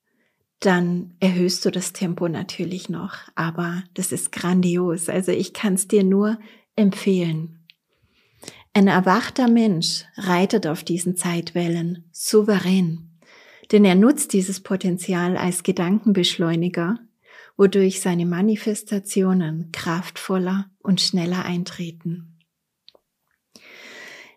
dann 0.61 1.15
erhöhst 1.21 1.65
du 1.65 1.71
das 1.71 1.93
Tempo 1.93 2.29
natürlich 2.29 2.89
noch. 2.89 3.15
Aber 3.35 3.83
das 3.95 4.13
ist 4.13 4.33
grandios. 4.33 5.09
Also 5.09 5.33
ich 5.33 5.53
kann 5.53 5.75
es 5.75 5.89
dir 5.89 6.05
nur 6.05 6.39
empfehlen. 6.77 7.61
Ein 8.73 8.89
erwachter 8.89 9.49
Mensch 9.49 10.05
reitet 10.17 10.67
auf 10.67 10.85
diesen 10.85 11.17
Zeitwellen 11.17 12.05
souverän, 12.13 13.19
denn 13.73 13.87
er 13.87 13.95
nutzt 13.95 14.35
dieses 14.35 14.61
Potenzial 14.61 15.39
als 15.39 15.63
Gedankenbeschleuniger, 15.63 16.99
wodurch 17.57 18.03
seine 18.03 18.27
Manifestationen 18.27 19.73
kraftvoller 19.73 20.71
und 20.83 21.01
schneller 21.01 21.47
eintreten. 21.47 22.36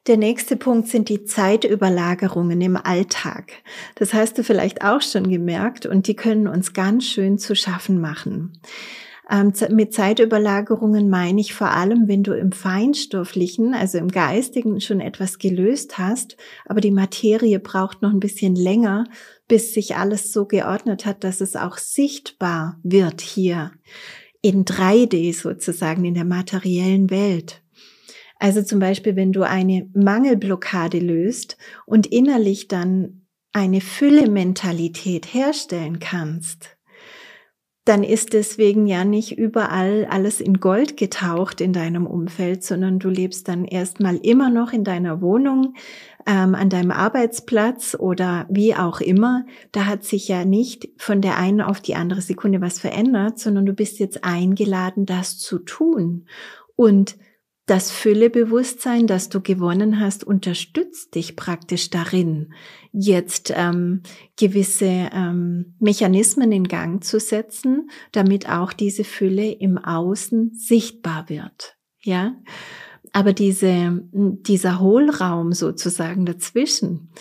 Der 0.09 0.17
nächste 0.17 0.57
Punkt 0.57 0.87
sind 0.87 1.07
die 1.07 1.23
Zeitüberlagerungen 1.23 2.59
im 2.61 2.77
Alltag. 2.77 3.51
Das 3.93 4.11
hast 4.11 4.39
du 4.39 4.43
vielleicht 4.43 4.83
auch 4.83 5.03
schon 5.03 5.29
gemerkt 5.29 5.85
und 5.85 6.07
die 6.07 6.15
können 6.15 6.47
uns 6.47 6.73
ganz 6.73 7.05
schön 7.05 7.37
zu 7.37 7.55
schaffen 7.55 8.01
machen. 8.01 8.59
Ähm, 9.29 9.53
mit 9.69 9.93
Zeitüberlagerungen 9.93 11.11
meine 11.11 11.39
ich 11.39 11.53
vor 11.53 11.69
allem, 11.69 12.07
wenn 12.07 12.23
du 12.23 12.33
im 12.33 12.51
Feinstofflichen, 12.51 13.75
also 13.75 13.99
im 13.99 14.07
Geistigen 14.07 14.81
schon 14.81 14.99
etwas 14.99 15.37
gelöst 15.37 15.99
hast, 15.99 16.37
aber 16.65 16.81
die 16.81 16.89
Materie 16.89 17.59
braucht 17.59 18.01
noch 18.01 18.11
ein 18.11 18.19
bisschen 18.19 18.55
länger, 18.55 19.03
bis 19.47 19.75
sich 19.75 19.95
alles 19.95 20.33
so 20.33 20.47
geordnet 20.47 21.05
hat, 21.05 21.23
dass 21.23 21.39
es 21.39 21.55
auch 21.55 21.77
sichtbar 21.77 22.79
wird 22.81 23.21
hier 23.21 23.73
in 24.41 24.65
3D 24.65 25.39
sozusagen 25.39 26.03
in 26.03 26.15
der 26.15 26.25
materiellen 26.25 27.11
Welt. 27.11 27.58
Also 28.39 28.63
zum 28.63 28.79
Beispiel, 28.79 29.15
wenn 29.15 29.33
du 29.33 29.43
eine 29.43 29.89
Mangelblockade 29.93 30.99
löst 30.99 31.57
und 31.85 32.07
innerlich 32.07 32.69
dann 32.69 33.25
eine 33.51 33.81
Fülle-Mentalität 33.81 35.33
herstellen 35.33 35.99
kannst, 35.99 36.77
dann 37.89 38.03
ist 38.03 38.33
deswegen 38.33 38.85
ja 38.85 39.03
nicht 39.03 39.37
überall 39.37 40.05
alles 40.09 40.41
in 40.41 40.59
Gold 40.59 40.95
getaucht 40.95 41.59
in 41.59 41.73
deinem 41.73 42.05
Umfeld, 42.05 42.63
sondern 42.63 42.99
du 42.99 43.09
lebst 43.09 43.47
dann 43.47 43.65
erstmal 43.65 44.17
immer 44.17 44.51
noch 44.51 44.73
in 44.73 44.83
deiner 44.83 45.21
Wohnung, 45.21 45.73
ähm, 46.27 46.53
an 46.53 46.69
deinem 46.69 46.91
Arbeitsplatz 46.91 47.97
oder 47.97 48.45
wie 48.47 48.75
auch 48.75 49.01
immer. 49.01 49.45
Da 49.71 49.87
hat 49.87 50.03
sich 50.03 50.27
ja 50.27 50.45
nicht 50.45 50.89
von 50.97 51.21
der 51.21 51.37
einen 51.37 51.61
auf 51.61 51.81
die 51.81 51.95
andere 51.95 52.21
Sekunde 52.21 52.61
was 52.61 52.79
verändert, 52.79 53.39
sondern 53.39 53.65
du 53.65 53.73
bist 53.73 53.97
jetzt 53.97 54.23
eingeladen, 54.23 55.07
das 55.07 55.39
zu 55.39 55.57
tun. 55.57 56.27
Und 56.75 57.17
das 57.69 57.91
Füllebewusstsein, 57.91 59.05
das 59.05 59.29
du 59.29 59.41
gewonnen 59.41 59.99
hast, 59.99 60.23
unterstützt 60.23 61.13
dich 61.13 61.35
praktisch 61.35 61.89
darin, 61.89 62.53
jetzt 62.91 63.53
ähm, 63.55 64.01
gewisse 64.37 65.09
ähm, 65.13 65.75
Mechanismen 65.79 66.51
in 66.51 66.67
Gang 66.67 67.03
zu 67.03 67.19
setzen, 67.19 67.89
damit 68.11 68.49
auch 68.49 68.73
diese 68.73 69.03
Fülle 69.03 69.51
im 69.51 69.77
Außen 69.77 70.53
sichtbar 70.53 71.29
wird. 71.29 71.75
Ja, 72.01 72.35
aber 73.13 73.33
diese, 73.33 74.01
dieser 74.11 74.79
Hohlraum 74.79 75.53
sozusagen 75.53 76.25
dazwischen, 76.25 77.11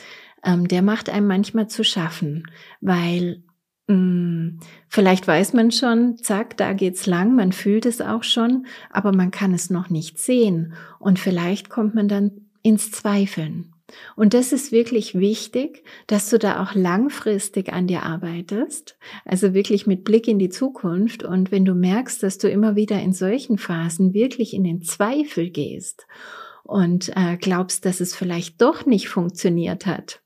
ähm, 0.44 0.68
der 0.68 0.82
macht 0.82 1.10
einem 1.10 1.26
manchmal 1.26 1.68
zu 1.68 1.84
schaffen, 1.84 2.44
weil 2.80 3.42
vielleicht 4.88 5.26
weiß 5.26 5.54
man 5.54 5.70
schon, 5.70 6.18
zack, 6.18 6.56
da 6.56 6.74
geht's 6.74 7.06
lang, 7.06 7.34
man 7.34 7.52
fühlt 7.52 7.86
es 7.86 8.00
auch 8.00 8.22
schon, 8.22 8.66
aber 8.90 9.12
man 9.12 9.30
kann 9.30 9.54
es 9.54 9.70
noch 9.70 9.88
nicht 9.88 10.18
sehen 10.18 10.74
und 10.98 11.18
vielleicht 11.18 11.70
kommt 11.70 11.94
man 11.94 12.08
dann 12.08 12.32
ins 12.62 12.90
Zweifeln. 12.90 13.72
Und 14.16 14.34
das 14.34 14.52
ist 14.52 14.70
wirklich 14.70 15.14
wichtig, 15.18 15.82
dass 16.06 16.28
du 16.28 16.38
da 16.38 16.62
auch 16.62 16.74
langfristig 16.74 17.72
an 17.72 17.86
dir 17.86 18.02
arbeitest, 18.02 18.98
also 19.24 19.54
wirklich 19.54 19.86
mit 19.86 20.04
Blick 20.04 20.28
in 20.28 20.38
die 20.38 20.50
Zukunft. 20.50 21.22
Und 21.22 21.50
wenn 21.50 21.64
du 21.64 21.74
merkst, 21.74 22.22
dass 22.22 22.36
du 22.36 22.50
immer 22.50 22.76
wieder 22.76 23.00
in 23.00 23.14
solchen 23.14 23.56
Phasen 23.56 24.12
wirklich 24.12 24.52
in 24.52 24.64
den 24.64 24.82
Zweifel 24.82 25.48
gehst 25.48 26.06
und 26.64 27.10
äh, 27.16 27.38
glaubst, 27.38 27.86
dass 27.86 28.00
es 28.00 28.14
vielleicht 28.14 28.60
doch 28.60 28.84
nicht 28.84 29.08
funktioniert 29.08 29.86
hat, 29.86 30.20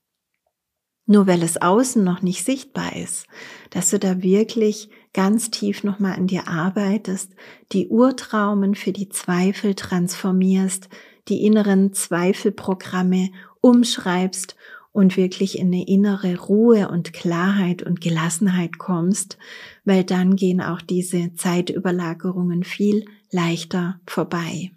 nur 1.05 1.27
weil 1.27 1.43
es 1.43 1.61
außen 1.61 2.03
noch 2.03 2.21
nicht 2.21 2.45
sichtbar 2.45 2.95
ist, 2.95 3.27
dass 3.69 3.89
du 3.89 3.99
da 3.99 4.21
wirklich 4.21 4.89
ganz 5.13 5.51
tief 5.51 5.83
nochmal 5.83 6.13
an 6.13 6.27
dir 6.27 6.47
arbeitest, 6.47 7.33
die 7.71 7.87
Urtraumen 7.87 8.75
für 8.75 8.91
die 8.91 9.09
Zweifel 9.09 9.75
transformierst, 9.75 10.89
die 11.27 11.45
inneren 11.45 11.93
Zweifelprogramme 11.93 13.29
umschreibst 13.61 14.55
und 14.91 15.17
wirklich 15.17 15.57
in 15.57 15.67
eine 15.67 15.87
innere 15.87 16.37
Ruhe 16.37 16.87
und 16.89 17.13
Klarheit 17.13 17.83
und 17.83 17.99
Gelassenheit 17.99 18.77
kommst, 18.77 19.37
weil 19.85 20.03
dann 20.03 20.35
gehen 20.35 20.61
auch 20.61 20.81
diese 20.81 21.33
Zeitüberlagerungen 21.33 22.63
viel 22.63 23.05
leichter 23.31 23.99
vorbei. 24.05 24.71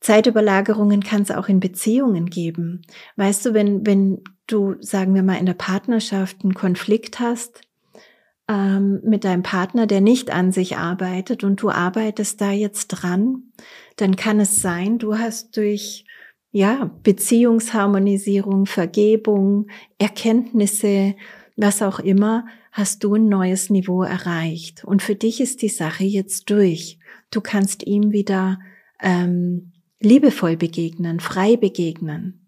Zeitüberlagerungen 0.00 1.04
kann 1.04 1.22
es 1.22 1.30
auch 1.30 1.48
in 1.48 1.60
Beziehungen 1.60 2.26
geben. 2.26 2.82
Weißt 3.14 3.46
du, 3.46 3.54
wenn, 3.54 3.86
wenn 3.86 4.22
du, 4.52 4.76
sagen 4.80 5.14
wir 5.14 5.22
mal, 5.22 5.38
in 5.38 5.46
der 5.46 5.54
Partnerschaft 5.54 6.38
einen 6.42 6.54
Konflikt 6.54 7.20
hast 7.20 7.62
ähm, 8.48 9.00
mit 9.04 9.24
deinem 9.24 9.42
Partner, 9.42 9.86
der 9.86 10.00
nicht 10.00 10.30
an 10.30 10.52
sich 10.52 10.76
arbeitet 10.76 11.44
und 11.44 11.62
du 11.62 11.70
arbeitest 11.70 12.40
da 12.40 12.50
jetzt 12.50 12.88
dran, 12.88 13.44
dann 13.96 14.16
kann 14.16 14.40
es 14.40 14.56
sein, 14.56 14.98
du 14.98 15.18
hast 15.18 15.56
durch 15.56 16.04
ja, 16.50 16.90
Beziehungsharmonisierung, 17.02 18.66
Vergebung, 18.66 19.68
Erkenntnisse, 19.98 21.14
was 21.56 21.80
auch 21.80 21.98
immer, 21.98 22.46
hast 22.72 23.04
du 23.04 23.14
ein 23.14 23.28
neues 23.28 23.70
Niveau 23.70 24.02
erreicht. 24.02 24.84
Und 24.84 25.02
für 25.02 25.14
dich 25.14 25.40
ist 25.40 25.62
die 25.62 25.68
Sache 25.68 26.04
jetzt 26.04 26.50
durch. 26.50 26.98
Du 27.30 27.40
kannst 27.40 27.86
ihm 27.86 28.12
wieder 28.12 28.58
ähm, 29.00 29.72
liebevoll 30.00 30.56
begegnen, 30.56 31.20
frei 31.20 31.56
begegnen. 31.56 32.41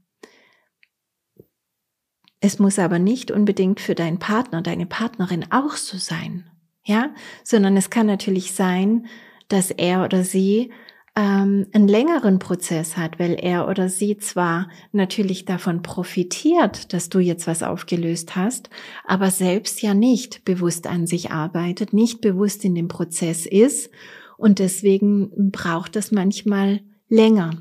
Es 2.45 2.59
muss 2.59 2.79
aber 2.79 2.99
nicht 2.99 3.31
unbedingt 3.31 3.81
für 3.81 3.95
deinen 3.95 4.19
Partner, 4.19 4.61
deine 4.61 4.85
Partnerin 4.85 5.47
auch 5.49 5.77
so 5.77 5.97
sein, 5.97 6.45
ja, 6.85 7.15
sondern 7.43 7.75
es 7.75 7.89
kann 7.89 8.07
natürlich 8.07 8.53
sein, 8.53 9.07
dass 9.49 9.71
er 9.71 10.05
oder 10.05 10.25
sie 10.25 10.71
ähm, 11.17 11.69
einen 11.73 11.89
längeren 11.89 12.39
Prozess 12.39 12.99
hat, 12.99 13.19
weil 13.19 13.33
er 13.41 13.67
oder 13.67 13.89
sie 13.89 14.19
zwar 14.19 14.69
natürlich 14.93 15.47
davon 15.47 15.81
profitiert, 15.81 16.93
dass 16.93 17.09
du 17.09 17.19
jetzt 17.19 17.47
was 17.47 17.63
aufgelöst 17.63 18.37
hast, 18.37 18.69
aber 19.07 19.31
selbst 19.31 19.81
ja 19.81 19.95
nicht 19.95 20.45
bewusst 20.45 20.87
an 20.87 21.07
sich 21.07 21.31
arbeitet, 21.31 21.95
nicht 21.95 22.21
bewusst 22.21 22.63
in 22.67 22.75
dem 22.75 22.89
Prozess 22.89 23.47
ist 23.47 23.91
und 24.37 24.59
deswegen 24.59 25.51
braucht 25.51 25.97
es 25.97 26.13
manchmal 26.13 26.83
länger. 27.09 27.53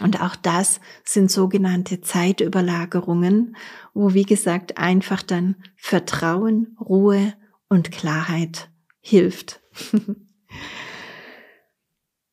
Und 0.00 0.20
auch 0.20 0.36
das 0.36 0.80
sind 1.04 1.30
sogenannte 1.30 2.00
Zeitüberlagerungen, 2.00 3.56
wo, 3.94 4.12
wie 4.12 4.24
gesagt, 4.24 4.76
einfach 4.76 5.22
dann 5.22 5.56
Vertrauen, 5.76 6.76
Ruhe 6.80 7.32
und 7.68 7.92
Klarheit 7.92 8.68
hilft. 9.00 9.60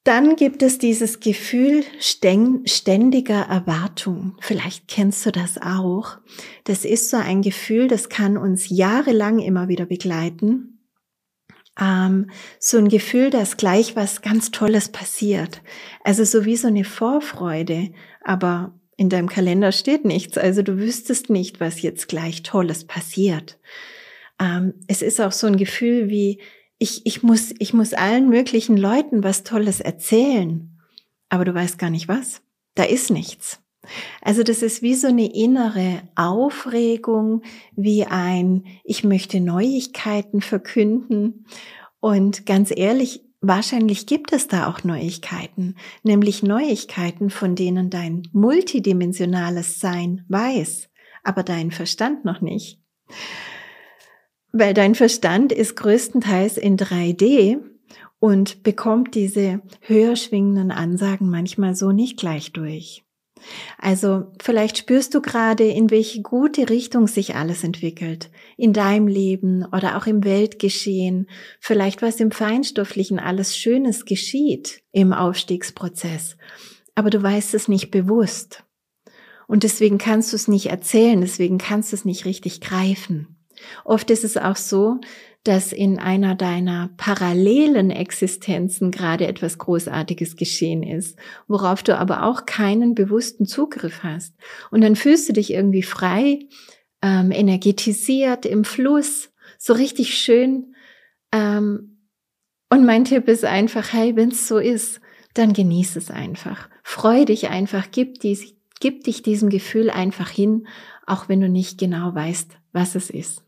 Dann 0.05 0.35
gibt 0.35 0.61
es 0.63 0.79
dieses 0.79 1.21
Gefühl 1.21 1.85
ständiger 1.99 3.43
Erwartung. 3.43 4.35
Vielleicht 4.41 4.89
kennst 4.89 5.25
du 5.25 5.31
das 5.31 5.57
auch. 5.61 6.17
Das 6.65 6.83
ist 6.83 7.09
so 7.09 7.15
ein 7.15 7.41
Gefühl, 7.41 7.87
das 7.87 8.09
kann 8.09 8.35
uns 8.35 8.67
jahrelang 8.67 9.39
immer 9.39 9.69
wieder 9.69 9.85
begleiten 9.85 10.72
ähm, 11.79 12.29
so 12.59 12.77
ein 12.77 12.89
Gefühl, 12.89 13.29
dass 13.29 13.57
gleich 13.57 13.95
was 13.95 14.21
ganz 14.21 14.51
Tolles 14.51 14.89
passiert. 14.89 15.61
Also 16.03 16.23
so 16.23 16.45
wie 16.45 16.55
so 16.55 16.67
eine 16.67 16.83
Vorfreude, 16.83 17.91
aber 18.23 18.73
in 18.95 19.09
deinem 19.09 19.27
Kalender 19.27 19.71
steht 19.71 20.05
nichts, 20.05 20.37
also 20.37 20.61
du 20.61 20.77
wüsstest 20.77 21.29
nicht, 21.29 21.59
was 21.59 21.81
jetzt 21.81 22.07
gleich 22.07 22.43
Tolles 22.43 22.85
passiert. 22.85 23.59
Ähm, 24.39 24.73
es 24.87 25.01
ist 25.01 25.19
auch 25.19 25.31
so 25.31 25.47
ein 25.47 25.57
Gefühl 25.57 26.09
wie, 26.09 26.39
ich, 26.77 27.05
ich, 27.05 27.23
muss, 27.23 27.53
ich 27.59 27.73
muss 27.73 27.93
allen 27.93 28.29
möglichen 28.29 28.77
Leuten 28.77 29.23
was 29.23 29.43
Tolles 29.43 29.79
erzählen, 29.79 30.79
aber 31.29 31.45
du 31.45 31.53
weißt 31.53 31.79
gar 31.79 31.89
nicht 31.89 32.07
was. 32.07 32.41
Da 32.75 32.83
ist 32.83 33.09
nichts. 33.09 33.62
Also 34.21 34.43
das 34.43 34.61
ist 34.61 34.81
wie 34.81 34.95
so 34.95 35.07
eine 35.07 35.33
innere 35.33 36.01
Aufregung, 36.15 37.41
wie 37.75 38.05
ein, 38.05 38.65
ich 38.83 39.03
möchte 39.03 39.39
Neuigkeiten 39.39 40.41
verkünden. 40.41 41.45
Und 41.99 42.45
ganz 42.45 42.71
ehrlich, 42.75 43.23
wahrscheinlich 43.41 44.05
gibt 44.05 44.33
es 44.33 44.47
da 44.47 44.67
auch 44.67 44.83
Neuigkeiten, 44.83 45.75
nämlich 46.03 46.43
Neuigkeiten, 46.43 47.29
von 47.29 47.55
denen 47.55 47.89
dein 47.89 48.23
multidimensionales 48.31 49.79
Sein 49.79 50.25
weiß, 50.29 50.89
aber 51.23 51.43
dein 51.43 51.71
Verstand 51.71 52.25
noch 52.25 52.41
nicht. 52.41 52.79
Weil 54.53 54.73
dein 54.73 54.95
Verstand 54.95 55.51
ist 55.51 55.75
größtenteils 55.75 56.57
in 56.57 56.77
3D 56.77 57.59
und 58.19 58.63
bekommt 58.63 59.15
diese 59.15 59.61
höher 59.81 60.15
schwingenden 60.15 60.71
Ansagen 60.71 61.29
manchmal 61.29 61.75
so 61.75 61.91
nicht 61.91 62.17
gleich 62.17 62.53
durch. 62.53 63.03
Also 63.77 64.31
vielleicht 64.41 64.77
spürst 64.77 65.13
du 65.13 65.21
gerade, 65.21 65.65
in 65.65 65.89
welche 65.89 66.21
gute 66.21 66.69
Richtung 66.69 67.07
sich 67.07 67.35
alles 67.35 67.63
entwickelt. 67.63 68.29
In 68.57 68.73
deinem 68.73 69.07
Leben 69.07 69.65
oder 69.65 69.97
auch 69.97 70.05
im 70.05 70.23
Weltgeschehen. 70.23 71.27
Vielleicht 71.59 72.01
was 72.01 72.19
im 72.19 72.31
Feinstofflichen 72.31 73.19
alles 73.19 73.57
Schönes 73.57 74.05
geschieht 74.05 74.81
im 74.91 75.13
Aufstiegsprozess. 75.13 76.37
Aber 76.95 77.09
du 77.09 77.21
weißt 77.21 77.53
es 77.53 77.67
nicht 77.67 77.91
bewusst. 77.91 78.63
Und 79.47 79.63
deswegen 79.63 79.97
kannst 79.97 80.31
du 80.31 80.35
es 80.35 80.47
nicht 80.47 80.67
erzählen, 80.67 81.19
deswegen 81.19 81.57
kannst 81.57 81.91
du 81.91 81.95
es 81.95 82.05
nicht 82.05 82.25
richtig 82.25 82.61
greifen. 82.61 83.37
Oft 83.83 84.09
ist 84.09 84.23
es 84.23 84.37
auch 84.37 84.55
so, 84.55 84.99
dass 85.43 85.73
in 85.73 85.99
einer 85.99 86.35
deiner 86.35 86.91
parallelen 86.95 87.91
Existenzen 87.91 88.91
gerade 88.91 89.27
etwas 89.27 89.57
Großartiges 89.57 90.37
geschehen 90.37 90.83
ist, 90.83 91.17
worauf 91.47 91.83
du 91.83 91.97
aber 91.97 92.23
auch 92.23 92.45
keinen 92.45 92.95
bewussten 92.95 93.45
Zugriff 93.45 94.03
hast. 94.03 94.33
Und 94.71 94.81
dann 94.81 94.95
fühlst 94.95 95.27
du 95.27 95.33
dich 95.33 95.53
irgendwie 95.53 95.83
frei, 95.83 96.39
ähm, 97.01 97.31
energetisiert, 97.31 98.45
im 98.45 98.63
Fluss, 98.63 99.31
so 99.57 99.73
richtig 99.73 100.17
schön. 100.17 100.75
Ähm, 101.33 102.07
und 102.69 102.85
mein 102.85 103.03
Tipp 103.03 103.27
ist 103.27 103.43
einfach, 103.43 103.91
hey, 103.91 104.15
wenn 104.15 104.29
es 104.29 104.47
so 104.47 104.57
ist, 104.57 105.01
dann 105.33 105.51
genieß 105.51 105.97
es 105.97 106.09
einfach. 106.09 106.69
Freu 106.83 107.25
dich 107.25 107.49
einfach, 107.49 107.87
gib, 107.91 108.21
dies, 108.21 108.55
gib 108.79 109.03
dich 109.03 109.23
diesem 109.23 109.49
Gefühl 109.49 109.89
einfach 109.89 110.29
hin, 110.29 110.67
auch 111.05 111.27
wenn 111.27 111.41
du 111.41 111.49
nicht 111.49 111.77
genau 111.77 112.15
weißt, 112.15 112.51
was 112.71 112.95
es 112.95 113.09
ist. 113.09 113.43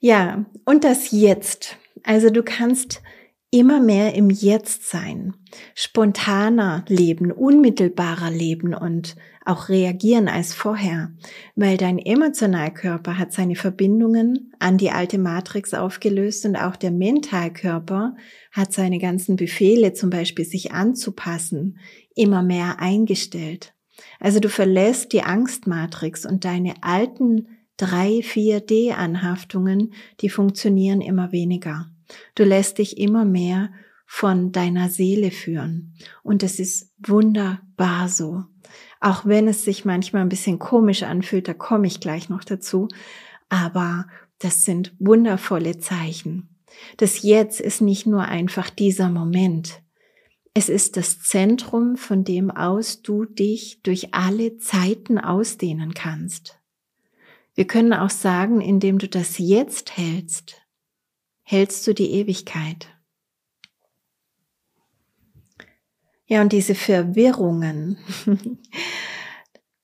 Ja, 0.00 0.44
und 0.64 0.84
das 0.84 1.10
Jetzt. 1.10 1.76
Also 2.04 2.30
du 2.30 2.42
kannst 2.42 3.02
immer 3.50 3.80
mehr 3.80 4.14
im 4.14 4.30
Jetzt 4.30 4.88
sein, 4.90 5.34
spontaner 5.74 6.84
leben, 6.88 7.32
unmittelbarer 7.32 8.30
leben 8.30 8.74
und 8.74 9.16
auch 9.44 9.70
reagieren 9.70 10.28
als 10.28 10.52
vorher, 10.52 11.12
weil 11.56 11.78
dein 11.78 11.98
Emotionalkörper 11.98 13.18
hat 13.18 13.32
seine 13.32 13.56
Verbindungen 13.56 14.52
an 14.58 14.76
die 14.76 14.90
alte 14.90 15.16
Matrix 15.18 15.72
aufgelöst 15.72 16.44
und 16.44 16.56
auch 16.56 16.76
der 16.76 16.90
Mentalkörper 16.90 18.14
hat 18.52 18.74
seine 18.74 18.98
ganzen 18.98 19.36
Befehle, 19.36 19.94
zum 19.94 20.10
Beispiel 20.10 20.44
sich 20.44 20.72
anzupassen, 20.72 21.78
immer 22.14 22.42
mehr 22.42 22.80
eingestellt. 22.80 23.74
Also 24.20 24.38
du 24.38 24.50
verlässt 24.50 25.12
die 25.14 25.22
Angstmatrix 25.22 26.26
und 26.26 26.44
deine 26.44 26.74
alten 26.82 27.48
drei, 27.78 28.20
vier 28.22 28.60
D-Anhaftungen, 28.60 29.94
die 30.20 30.28
funktionieren 30.28 31.00
immer 31.00 31.32
weniger. 31.32 31.86
Du 32.34 32.44
lässt 32.44 32.76
dich 32.78 32.98
immer 32.98 33.24
mehr 33.24 33.70
von 34.06 34.52
deiner 34.52 34.88
Seele 34.88 35.30
führen. 35.30 35.94
Und 36.22 36.42
es 36.42 36.58
ist 36.58 36.92
wunderbar 36.98 38.08
so. 38.08 38.44
Auch 39.00 39.26
wenn 39.26 39.48
es 39.48 39.64
sich 39.64 39.84
manchmal 39.84 40.22
ein 40.22 40.28
bisschen 40.28 40.58
komisch 40.58 41.02
anfühlt, 41.02 41.46
da 41.46 41.54
komme 41.54 41.86
ich 41.86 42.00
gleich 42.00 42.28
noch 42.28 42.44
dazu. 42.44 42.88
Aber 43.48 44.06
das 44.38 44.64
sind 44.64 44.94
wundervolle 44.98 45.78
Zeichen. 45.78 46.48
Das 46.96 47.22
Jetzt 47.22 47.60
ist 47.60 47.80
nicht 47.80 48.06
nur 48.06 48.22
einfach 48.22 48.70
dieser 48.70 49.08
Moment. 49.08 49.82
Es 50.54 50.68
ist 50.68 50.96
das 50.96 51.20
Zentrum, 51.20 51.96
von 51.96 52.24
dem 52.24 52.50
aus 52.50 53.02
du 53.02 53.24
dich 53.24 53.80
durch 53.82 54.14
alle 54.14 54.56
Zeiten 54.56 55.18
ausdehnen 55.18 55.94
kannst. 55.94 56.57
Wir 57.58 57.66
können 57.66 57.92
auch 57.92 58.10
sagen, 58.10 58.60
indem 58.60 59.00
du 59.00 59.08
das 59.08 59.38
jetzt 59.38 59.96
hältst, 59.96 60.62
hältst 61.42 61.84
du 61.88 61.92
die 61.92 62.12
Ewigkeit. 62.12 62.86
Ja, 66.26 66.40
und 66.40 66.52
diese 66.52 66.76
Verwirrungen, 66.76 67.98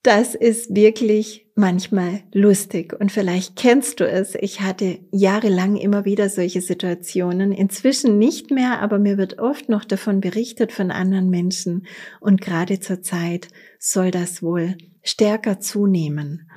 das 0.04 0.36
ist 0.36 0.72
wirklich 0.72 1.48
manchmal 1.56 2.22
lustig 2.32 2.92
und 2.92 3.10
vielleicht 3.10 3.56
kennst 3.56 3.98
du 3.98 4.06
es. 4.06 4.36
Ich 4.36 4.60
hatte 4.60 5.00
jahrelang 5.10 5.76
immer 5.76 6.04
wieder 6.04 6.28
solche 6.28 6.60
Situationen, 6.60 7.50
inzwischen 7.50 8.18
nicht 8.18 8.52
mehr, 8.52 8.82
aber 8.82 9.00
mir 9.00 9.18
wird 9.18 9.40
oft 9.40 9.68
noch 9.68 9.84
davon 9.84 10.20
berichtet 10.20 10.70
von 10.70 10.92
anderen 10.92 11.28
Menschen 11.28 11.88
und 12.20 12.40
gerade 12.40 12.78
zur 12.78 13.02
Zeit 13.02 13.48
soll 13.80 14.12
das 14.12 14.44
wohl 14.44 14.76
stärker 15.02 15.58
zunehmen. 15.58 16.48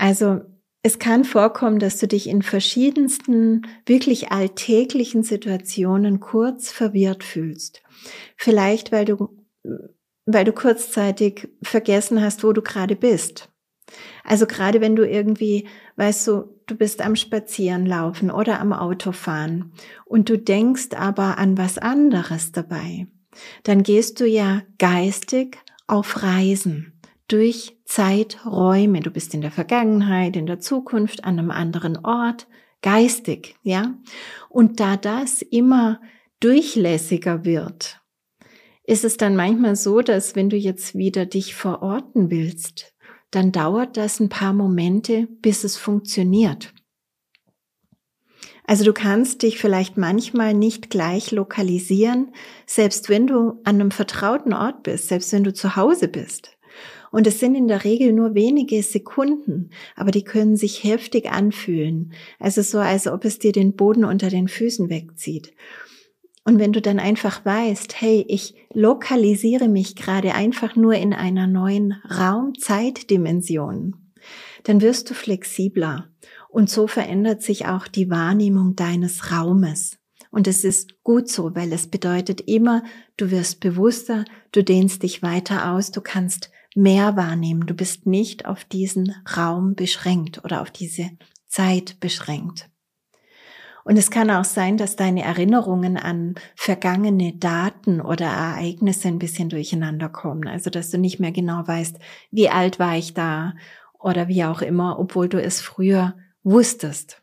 Also 0.00 0.40
es 0.82 0.98
kann 0.98 1.24
vorkommen, 1.24 1.78
dass 1.78 1.98
du 1.98 2.08
dich 2.08 2.28
in 2.28 2.42
verschiedensten, 2.42 3.66
wirklich 3.84 4.32
alltäglichen 4.32 5.22
Situationen 5.22 6.20
kurz 6.20 6.70
verwirrt 6.72 7.22
fühlst. 7.22 7.82
Vielleicht, 8.36 8.90
weil 8.90 9.04
du, 9.04 9.28
weil 10.24 10.44
du 10.44 10.52
kurzzeitig 10.52 11.48
vergessen 11.62 12.22
hast, 12.22 12.44
wo 12.44 12.52
du 12.52 12.62
gerade 12.62 12.96
bist. 12.96 13.50
Also 14.24 14.46
gerade 14.46 14.80
wenn 14.80 14.96
du 14.96 15.06
irgendwie, 15.06 15.68
weißt 15.96 16.28
du, 16.28 16.60
du 16.66 16.76
bist 16.76 17.02
am 17.02 17.16
Spazierenlaufen 17.16 18.30
oder 18.30 18.60
am 18.60 18.72
Autofahren 18.72 19.72
und 20.06 20.28
du 20.30 20.38
denkst 20.38 20.90
aber 20.96 21.36
an 21.38 21.58
was 21.58 21.76
anderes 21.76 22.52
dabei. 22.52 23.06
dann 23.62 23.82
gehst 23.82 24.18
du 24.20 24.26
ja 24.26 24.62
geistig 24.78 25.58
auf 25.86 26.22
Reisen 26.22 26.99
durch 27.32 27.76
Zeiträume. 27.84 29.00
Du 29.00 29.10
bist 29.10 29.34
in 29.34 29.40
der 29.40 29.50
Vergangenheit, 29.50 30.36
in 30.36 30.46
der 30.46 30.60
Zukunft, 30.60 31.24
an 31.24 31.38
einem 31.38 31.50
anderen 31.50 32.04
Ort, 32.04 32.46
geistig, 32.82 33.56
ja. 33.62 33.94
Und 34.48 34.80
da 34.80 34.96
das 34.96 35.42
immer 35.42 36.00
durchlässiger 36.40 37.44
wird, 37.44 38.00
ist 38.84 39.04
es 39.04 39.16
dann 39.16 39.36
manchmal 39.36 39.76
so, 39.76 40.00
dass 40.00 40.34
wenn 40.34 40.50
du 40.50 40.56
jetzt 40.56 40.96
wieder 40.96 41.26
dich 41.26 41.54
verorten 41.54 42.30
willst, 42.30 42.94
dann 43.30 43.52
dauert 43.52 43.96
das 43.96 44.18
ein 44.18 44.28
paar 44.28 44.52
Momente, 44.52 45.28
bis 45.40 45.62
es 45.62 45.76
funktioniert. 45.76 46.74
Also 48.64 48.84
du 48.84 48.92
kannst 48.92 49.42
dich 49.42 49.58
vielleicht 49.58 49.96
manchmal 49.96 50.54
nicht 50.54 50.90
gleich 50.90 51.30
lokalisieren, 51.32 52.32
selbst 52.66 53.08
wenn 53.08 53.26
du 53.26 53.60
an 53.64 53.80
einem 53.80 53.90
vertrauten 53.90 54.52
Ort 54.52 54.82
bist, 54.82 55.08
selbst 55.08 55.32
wenn 55.32 55.44
du 55.44 55.52
zu 55.52 55.76
Hause 55.76 56.08
bist. 56.08 56.56
Und 57.10 57.26
es 57.26 57.40
sind 57.40 57.54
in 57.54 57.66
der 57.68 57.84
Regel 57.84 58.12
nur 58.12 58.34
wenige 58.34 58.82
Sekunden, 58.82 59.70
aber 59.96 60.10
die 60.10 60.22
können 60.22 60.56
sich 60.56 60.84
heftig 60.84 61.30
anfühlen. 61.30 62.12
Also 62.38 62.62
so, 62.62 62.78
als 62.78 63.06
ob 63.06 63.24
es 63.24 63.38
dir 63.38 63.52
den 63.52 63.74
Boden 63.74 64.04
unter 64.04 64.30
den 64.30 64.48
Füßen 64.48 64.88
wegzieht. 64.88 65.52
Und 66.44 66.58
wenn 66.58 66.72
du 66.72 66.80
dann 66.80 66.98
einfach 66.98 67.44
weißt, 67.44 68.00
hey, 68.00 68.24
ich 68.28 68.54
lokalisiere 68.72 69.68
mich 69.68 69.94
gerade 69.94 70.34
einfach 70.34 70.74
nur 70.74 70.94
in 70.94 71.12
einer 71.12 71.46
neuen 71.46 71.92
Raum-Zeit-Dimension, 72.08 73.96
dann 74.64 74.80
wirst 74.80 75.10
du 75.10 75.14
flexibler. 75.14 76.08
Und 76.48 76.70
so 76.70 76.86
verändert 76.86 77.42
sich 77.42 77.66
auch 77.66 77.86
die 77.86 78.10
Wahrnehmung 78.10 78.74
deines 78.74 79.30
Raumes. 79.30 79.98
Und 80.30 80.46
es 80.46 80.64
ist 80.64 81.02
gut 81.02 81.28
so, 81.28 81.54
weil 81.54 81.72
es 81.72 81.88
bedeutet 81.88 82.40
immer, 82.42 82.82
du 83.16 83.30
wirst 83.30 83.60
bewusster, 83.60 84.24
du 84.52 84.62
dehnst 84.62 85.02
dich 85.02 85.22
weiter 85.22 85.72
aus, 85.72 85.90
du 85.90 86.00
kannst 86.00 86.50
mehr 86.74 87.16
wahrnehmen. 87.16 87.66
Du 87.66 87.74
bist 87.74 88.06
nicht 88.06 88.46
auf 88.46 88.64
diesen 88.64 89.14
Raum 89.36 89.74
beschränkt 89.74 90.44
oder 90.44 90.62
auf 90.62 90.70
diese 90.70 91.10
Zeit 91.46 91.98
beschränkt. 92.00 92.70
Und 93.84 93.96
es 93.96 94.10
kann 94.10 94.30
auch 94.30 94.44
sein, 94.44 94.76
dass 94.76 94.96
deine 94.96 95.22
Erinnerungen 95.22 95.96
an 95.96 96.34
vergangene 96.54 97.32
Daten 97.34 98.00
oder 98.00 98.26
Ereignisse 98.26 99.08
ein 99.08 99.18
bisschen 99.18 99.48
durcheinander 99.48 100.08
kommen. 100.08 100.46
Also, 100.46 100.70
dass 100.70 100.90
du 100.90 100.98
nicht 100.98 101.18
mehr 101.18 101.32
genau 101.32 101.66
weißt, 101.66 101.98
wie 102.30 102.50
alt 102.50 102.78
war 102.78 102.96
ich 102.96 103.14
da 103.14 103.54
oder 103.98 104.28
wie 104.28 104.44
auch 104.44 104.62
immer, 104.62 104.98
obwohl 104.98 105.28
du 105.28 105.40
es 105.42 105.60
früher 105.60 106.14
wusstest. 106.42 107.22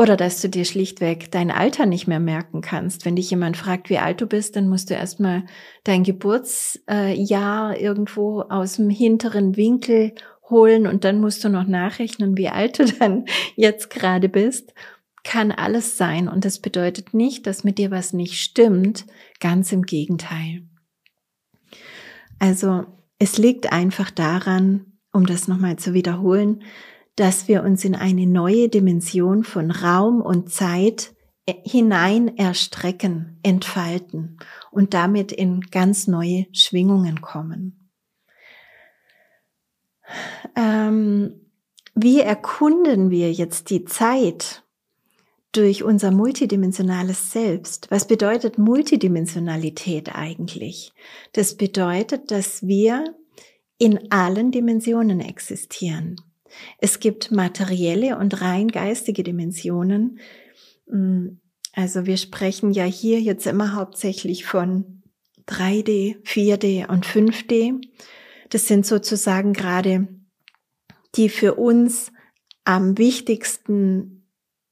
Oder 0.00 0.16
dass 0.16 0.40
du 0.40 0.48
dir 0.48 0.64
schlichtweg 0.64 1.30
dein 1.30 1.50
Alter 1.50 1.84
nicht 1.84 2.06
mehr 2.06 2.20
merken 2.20 2.62
kannst. 2.62 3.04
Wenn 3.04 3.16
dich 3.16 3.28
jemand 3.28 3.58
fragt, 3.58 3.90
wie 3.90 3.98
alt 3.98 4.22
du 4.22 4.26
bist, 4.26 4.56
dann 4.56 4.66
musst 4.66 4.88
du 4.88 4.94
erstmal 4.94 5.44
dein 5.84 6.04
Geburtsjahr 6.04 7.78
irgendwo 7.78 8.40
aus 8.40 8.76
dem 8.76 8.88
hinteren 8.88 9.58
Winkel 9.58 10.14
holen 10.48 10.86
und 10.86 11.04
dann 11.04 11.20
musst 11.20 11.44
du 11.44 11.50
noch 11.50 11.66
nachrechnen, 11.66 12.38
wie 12.38 12.48
alt 12.48 12.78
du 12.78 12.86
dann 12.86 13.26
jetzt 13.56 13.90
gerade 13.90 14.30
bist. 14.30 14.72
Kann 15.22 15.52
alles 15.52 15.98
sein 15.98 16.28
und 16.28 16.46
das 16.46 16.60
bedeutet 16.60 17.12
nicht, 17.12 17.46
dass 17.46 17.62
mit 17.62 17.76
dir 17.76 17.90
was 17.90 18.14
nicht 18.14 18.40
stimmt. 18.40 19.04
Ganz 19.38 19.70
im 19.70 19.82
Gegenteil. 19.82 20.62
Also 22.38 22.86
es 23.18 23.36
liegt 23.36 23.70
einfach 23.70 24.10
daran, 24.10 24.98
um 25.12 25.26
das 25.26 25.46
nochmal 25.46 25.76
zu 25.76 25.92
wiederholen, 25.92 26.62
dass 27.20 27.48
wir 27.48 27.64
uns 27.64 27.84
in 27.84 27.94
eine 27.94 28.26
neue 28.26 28.70
Dimension 28.70 29.44
von 29.44 29.70
Raum 29.70 30.22
und 30.22 30.50
Zeit 30.50 31.14
äh, 31.44 31.52
hinein 31.64 32.34
erstrecken, 32.38 33.38
entfalten 33.42 34.38
und 34.70 34.94
damit 34.94 35.30
in 35.30 35.60
ganz 35.60 36.06
neue 36.06 36.46
Schwingungen 36.54 37.20
kommen. 37.20 37.90
Ähm, 40.56 41.42
wie 41.94 42.20
erkunden 42.20 43.10
wir 43.10 43.30
jetzt 43.30 43.68
die 43.68 43.84
Zeit 43.84 44.64
durch 45.52 45.84
unser 45.84 46.12
multidimensionales 46.12 47.32
Selbst? 47.32 47.90
Was 47.90 48.06
bedeutet 48.06 48.56
Multidimensionalität 48.56 50.14
eigentlich? 50.14 50.94
Das 51.34 51.58
bedeutet, 51.58 52.30
dass 52.30 52.66
wir 52.66 53.14
in 53.76 54.10
allen 54.10 54.52
Dimensionen 54.52 55.20
existieren. 55.20 56.16
Es 56.78 57.00
gibt 57.00 57.30
materielle 57.30 58.18
und 58.18 58.40
rein 58.40 58.68
geistige 58.68 59.22
Dimensionen. 59.22 60.18
Mm, 60.86 61.28
also 61.72 62.06
wir 62.06 62.16
sprechen 62.16 62.72
ja 62.72 62.84
hier 62.84 63.20
jetzt 63.20 63.46
immer 63.46 63.74
hauptsächlich 63.74 64.44
von 64.44 65.02
3D, 65.46 66.22
4D 66.24 66.88
und 66.88 67.06
5D. 67.06 67.80
Das 68.50 68.66
sind 68.66 68.86
sozusagen 68.86 69.52
gerade 69.52 70.08
die 71.16 71.28
für 71.28 71.54
uns 71.54 72.12
am 72.64 72.98
wichtigsten 72.98 74.20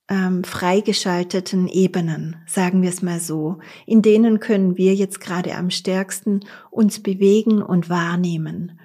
ähm, 0.09 0.43
freigeschalteten 0.45 1.69
Ebenen, 1.69 2.37
sagen 2.47 2.83
wir 2.83 2.88
es 2.88 3.03
mal 3.03 3.21
so. 3.21 3.59
In 3.87 4.03
denen 4.03 4.41
können 4.41 4.77
wir 4.77 4.95
jetzt 4.95 5.21
gerade 5.21 5.55
am 5.55 5.71
stärksten 5.71 6.41
uns 6.71 7.03
bewegen 7.03 7.62
und 7.62 7.88
wahrnehmen. 7.88 8.78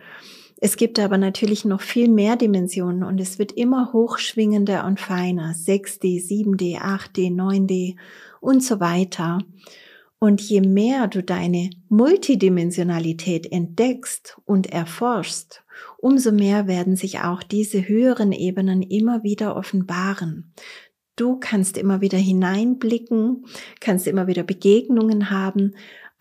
Es 0.66 0.78
gibt 0.78 0.98
aber 0.98 1.18
natürlich 1.18 1.66
noch 1.66 1.82
viel 1.82 2.08
mehr 2.08 2.38
Dimensionen 2.38 3.04
und 3.04 3.20
es 3.20 3.38
wird 3.38 3.52
immer 3.52 3.92
hochschwingender 3.92 4.86
und 4.86 4.98
feiner. 4.98 5.54
6D, 5.54 6.26
7D, 6.26 6.80
8D, 6.80 7.36
9D 7.36 7.98
und 8.40 8.64
so 8.64 8.80
weiter. 8.80 9.40
Und 10.20 10.40
je 10.40 10.62
mehr 10.62 11.08
du 11.08 11.22
deine 11.22 11.70
Multidimensionalität 11.90 13.52
entdeckst 13.52 14.38
und 14.46 14.68
erforschst, 14.72 15.66
umso 15.98 16.32
mehr 16.32 16.66
werden 16.66 16.96
sich 16.96 17.20
auch 17.20 17.44
diese 17.44 17.86
höheren 17.86 18.32
Ebenen 18.32 18.84
immer 18.84 19.22
wieder 19.22 19.58
offenbaren. 19.58 20.54
Du 21.18 21.40
kannst 21.42 21.78
immer 21.78 22.00
wieder 22.00 22.18
hineinblicken, 22.18 23.46
kannst 23.82 24.08
immer 24.08 24.28
wieder 24.28 24.44
Begegnungen 24.44 25.30
haben 25.30 25.74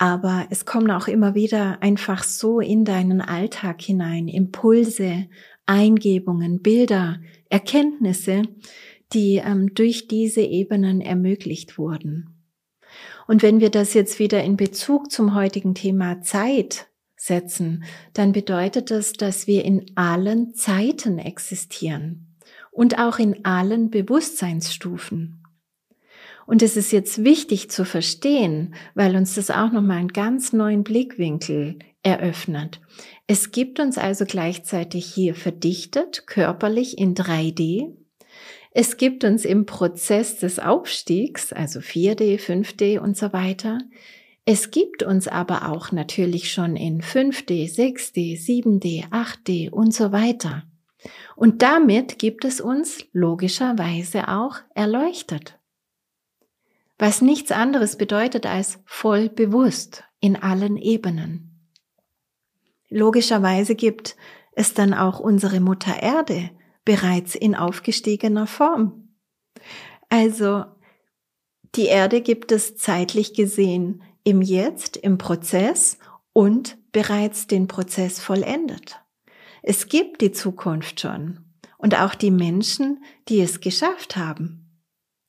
aber 0.03 0.49
es 0.51 0.65
kommen 0.65 0.91
auch 0.91 1.07
immer 1.07 1.37
wieder 1.37 1.81
einfach 1.81 2.25
so 2.25 2.59
in 2.59 2.85
deinen 2.85 3.21
Alltag 3.21 3.81
hinein 3.81 4.27
Impulse, 4.27 5.29
Eingebungen, 5.65 6.61
Bilder, 6.61 7.21
Erkenntnisse, 7.51 8.43
die 9.13 9.37
ähm, 9.37 9.77
durch 9.77 10.09
diese 10.09 10.41
Ebenen 10.41 11.01
ermöglicht 11.01 11.79
wurden. 11.79 12.31
Und 13.29 13.45
wenn 13.45 13.61
wir 13.61 13.71
das 13.71 13.95
jetzt 13.95 14.19
wieder 14.19 14.43
in 14.43 14.57
Bezug 14.57 15.13
zum 15.13 15.37
heutigen 15.37 15.77
Thema 15.77 16.21
Zeit 16.21 16.89
setzen, 17.15 17.85
dann 18.13 18.33
bedeutet 18.33 18.91
das, 18.91 19.13
dass 19.13 19.47
wir 19.47 19.65
in 19.65 19.93
allen 19.95 20.53
Zeiten 20.53 21.21
existieren 21.21 22.35
und 22.73 22.99
auch 22.99 23.21
in 23.21 23.45
allen 23.45 23.89
Bewusstseinsstufen. 23.89 25.42
Und 26.53 26.61
es 26.61 26.77
ist 26.77 26.93
jetzt 26.93 27.25
wichtig 27.25 27.71
zu 27.71 27.87
verstehen, 27.87 28.75
weil 28.95 29.17
uns 29.17 29.37
das 29.37 29.51
auch 29.51 29.73
nochmal 29.73 29.97
einen 29.97 30.09
ganz 30.09 30.53
neuen 30.53 30.85
Blickwinkel 30.85 31.79
eröffnet. 32.03 32.83
Es 33.27 33.53
gibt 33.53 33.81
uns 33.81 33.97
also 33.97 34.27
gleichzeitig 34.27 35.07
hier 35.07 35.35
verdichtet, 35.35 36.27
körperlich 36.27 36.99
in 36.99 37.15
3D. 37.15 37.95
Es 38.71 38.99
gibt 38.99 39.25
uns 39.25 39.47
im 39.47 39.65
Prozess 39.65 40.41
des 40.41 40.59
Aufstiegs, 40.59 41.55
also 41.55 41.81
4D, 41.81 42.39
5D 42.39 42.99
und 42.99 43.17
so 43.17 43.33
weiter. 43.33 43.79
Es 44.45 44.71
gibt 44.71 45.03
uns 45.03 45.29
aber 45.29 45.71
auch 45.71 45.91
natürlich 45.91 46.53
schon 46.53 46.77
in 46.77 47.01
5D, 47.01 47.75
6D, 47.75 48.39
7D, 48.39 49.09
8D 49.09 49.71
und 49.71 49.95
so 49.95 50.13
weiter. 50.13 50.65
Und 51.35 51.63
damit 51.63 52.19
gibt 52.19 52.45
es 52.45 52.61
uns 52.61 53.07
logischerweise 53.15 54.29
auch 54.29 54.57
erleuchtet 54.75 55.59
was 56.99 57.21
nichts 57.21 57.51
anderes 57.51 57.97
bedeutet 57.97 58.47
als 58.47 58.79
voll 58.85 59.29
bewusst 59.29 60.05
in 60.21 60.37
allen 60.37 60.77
Ebenen. 60.77 61.69
Logischerweise 62.89 63.75
gibt 63.75 64.17
es 64.53 64.75
dann 64.75 64.95
auch 64.95 65.19
unsere 65.19 65.61
Mutter 65.61 66.03
Erde 66.03 66.51
bereits 66.85 67.35
in 67.35 67.55
aufgestiegener 67.55 68.47
Form. 68.47 69.09
Also 70.09 70.65
die 71.75 71.87
Erde 71.87 72.21
gibt 72.21 72.53
es 72.53 72.77
zeitlich 72.77 73.35
gesehen 73.35 74.03
im 74.25 74.43
Jetzt, 74.43 74.97
im 74.97 75.17
Prozess 75.17 75.99
und 76.33 76.77
bereits 76.93 77.47
den 77.47 77.67
Prozess 77.67 78.21
vollendet. 78.21 79.01
Es 79.63 79.89
gibt 79.89 80.21
die 80.21 80.33
Zukunft 80.33 81.01
schon 81.01 81.41
und 81.79 81.99
auch 81.99 82.15
die 82.15 82.31
Menschen, 82.31 83.03
die 83.29 83.41
es 83.41 83.61
geschafft 83.61 84.17
haben 84.17 84.63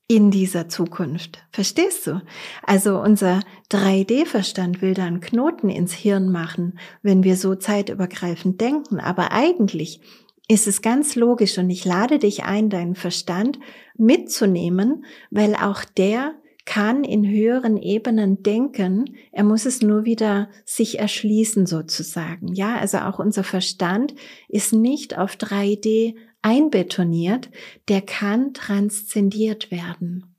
in 0.06 0.30
dieser 0.30 0.68
Zukunft. 0.68 1.42
Verstehst 1.50 2.06
du? 2.06 2.20
Also 2.62 3.00
unser 3.00 3.40
3D-Verstand 3.70 4.82
will 4.82 4.94
da 4.94 5.04
einen 5.04 5.20
Knoten 5.20 5.70
ins 5.70 5.92
Hirn 5.92 6.30
machen, 6.30 6.78
wenn 7.02 7.24
wir 7.24 7.36
so 7.36 7.54
zeitübergreifend 7.54 8.60
denken. 8.60 9.00
Aber 9.00 9.32
eigentlich 9.32 10.00
ist 10.46 10.66
es 10.66 10.82
ganz 10.82 11.14
logisch 11.14 11.56
und 11.56 11.70
ich 11.70 11.84
lade 11.84 12.18
dich 12.18 12.44
ein, 12.44 12.68
deinen 12.68 12.94
Verstand 12.94 13.58
mitzunehmen, 13.96 15.04
weil 15.30 15.54
auch 15.54 15.84
der 15.84 16.34
kann 16.66 17.04
in 17.04 17.28
höheren 17.28 17.76
Ebenen 17.76 18.42
denken, 18.42 19.16
er 19.32 19.44
muss 19.44 19.66
es 19.66 19.82
nur 19.82 20.04
wieder 20.04 20.48
sich 20.64 20.98
erschließen 20.98 21.66
sozusagen. 21.66 22.54
Ja, 22.54 22.76
also 22.76 22.98
auch 22.98 23.18
unser 23.18 23.44
Verstand 23.44 24.14
ist 24.48 24.72
nicht 24.72 25.16
auf 25.16 25.34
3D 25.34 26.14
einbetoniert, 26.44 27.50
der 27.88 28.02
kann 28.02 28.54
transzendiert 28.54 29.70
werden. 29.70 30.36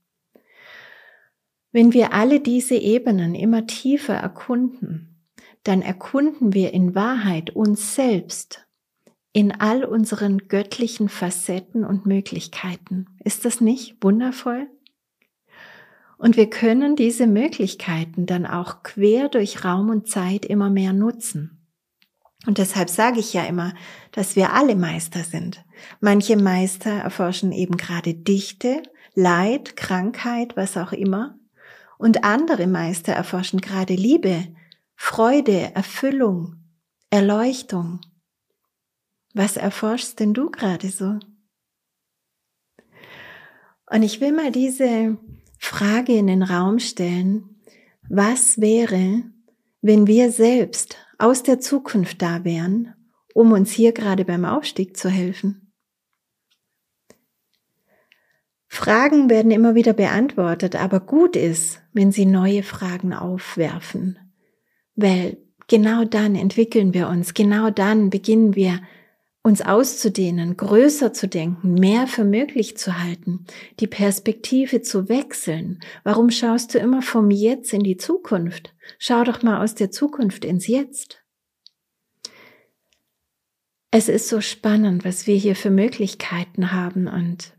Wenn 1.72 1.94
wir 1.94 2.14
alle 2.14 2.40
diese 2.40 2.76
Ebenen 2.76 3.36
immer 3.36 3.68
tiefer 3.68 4.16
erkunden, 4.16 5.26
dann 5.64 5.82
erkunden 5.82 6.54
wir 6.54 6.74
in 6.74 6.96
Wahrheit 6.96 7.50
uns 7.50 7.96
selbst 7.96 8.66
in 9.34 9.52
all 9.60 9.84
unseren 9.84 10.48
göttlichen 10.48 11.10
Facetten 11.10 11.84
und 11.84 12.06
Möglichkeiten. 12.06 13.08
Ist 13.22 13.44
das 13.44 13.60
nicht 13.60 14.02
wundervoll? 14.02 14.70
Und 16.18 16.38
wir 16.38 16.50
können 16.50 16.96
diese 16.96 17.28
Möglichkeiten 17.28 18.28
dann 18.28 18.46
auch 18.46 18.84
quer 18.84 19.28
durch 19.28 19.66
Raum 19.66 19.90
und 19.90 20.08
Zeit 20.08 20.46
immer 20.46 20.70
mehr 20.70 20.94
nutzen. 20.94 21.68
Und 22.48 22.60
deshalb 22.60 22.90
sage 22.90 23.20
ich 23.20 23.34
ja 23.34 23.44
immer, 23.44 23.74
dass 24.14 24.38
wir 24.38 24.54
alle 24.54 24.78
Meister 24.78 25.24
sind. 25.24 25.65
Manche 26.00 26.38
Meister 26.38 26.92
erforschen 26.92 27.52
eben 27.52 27.78
gerade 27.78 28.14
Dichte, 28.14 28.84
Leid, 29.14 29.76
Krankheit, 29.76 30.58
was 30.58 30.78
auch 30.78 30.92
immer. 30.92 31.38
Und 31.98 32.24
andere 32.24 32.68
Meister 32.68 33.14
erforschen 33.14 33.62
gerade 33.62 33.94
Liebe, 33.94 34.48
Freude, 34.96 35.74
Erfüllung, 35.74 36.58
Erleuchtung. 37.10 38.02
Was 39.34 39.58
erforschst 39.58 40.20
denn 40.20 40.34
du 40.34 40.50
gerade 40.50 40.90
so? 40.90 41.20
Und 43.90 44.04
ich 44.04 44.20
will 44.20 44.32
mal 44.32 44.52
diese 44.52 45.18
Frage 45.60 46.14
in 46.14 46.28
den 46.28 46.44
Raum 46.44 46.80
stellen, 46.80 47.62
was 48.10 48.60
wäre, 48.60 49.24
wenn 49.82 50.08
wir 50.08 50.32
selbst 50.32 50.98
aus 51.18 51.44
der 51.44 51.60
Zukunft 51.60 52.22
da 52.22 52.44
wären, 52.44 52.94
um 53.34 53.52
uns 53.52 53.72
hier 53.72 53.92
gerade 53.92 54.26
beim 54.26 54.46
Aufstieg 54.46 54.98
zu 54.98 55.10
helfen? 55.10 55.65
Fragen 58.76 59.30
werden 59.30 59.52
immer 59.52 59.74
wieder 59.74 59.94
beantwortet, 59.94 60.76
aber 60.76 61.00
gut 61.00 61.36
ist, 61.36 61.82
wenn 61.94 62.12
sie 62.12 62.26
neue 62.26 62.62
Fragen 62.62 63.14
aufwerfen, 63.14 64.20
weil 64.96 65.38
genau 65.68 66.04
dann 66.04 66.36
entwickeln 66.36 66.94
wir 66.94 67.08
uns, 67.08 67.34
genau 67.34 67.70
dann 67.70 68.10
beginnen 68.10 68.56
wir 68.56 68.82
uns 69.44 69.62
auszudehnen, 69.62 70.58
größer 70.58 71.14
zu 71.14 71.28
denken, 71.28 71.76
mehr 71.76 72.08
für 72.08 72.26
möglich 72.26 72.78
zu 72.78 73.02
halten, 73.02 73.46
die 73.80 73.88
Perspektive 73.88 74.82
zu 74.82 75.08
wechseln. 75.08 75.80
Warum 76.04 76.30
schaust 76.30 76.74
du 76.74 76.80
immer 76.80 77.02
vom 77.02 77.32
Jetzt 77.32 77.72
in 77.74 77.84
die 77.84 77.98
Zukunft? 77.98 78.74
Schau 79.00 79.24
doch 79.24 79.42
mal 79.42 79.64
aus 79.64 79.76
der 79.76 79.92
Zukunft 79.92 80.44
ins 80.44 80.68
Jetzt. 80.68 81.24
Es 83.92 84.10
ist 84.10 84.28
so 84.28 84.42
spannend, 84.42 85.06
was 85.06 85.28
wir 85.28 85.36
hier 85.36 85.56
für 85.56 85.70
Möglichkeiten 85.70 86.74
haben 86.74 87.08
und 87.08 87.56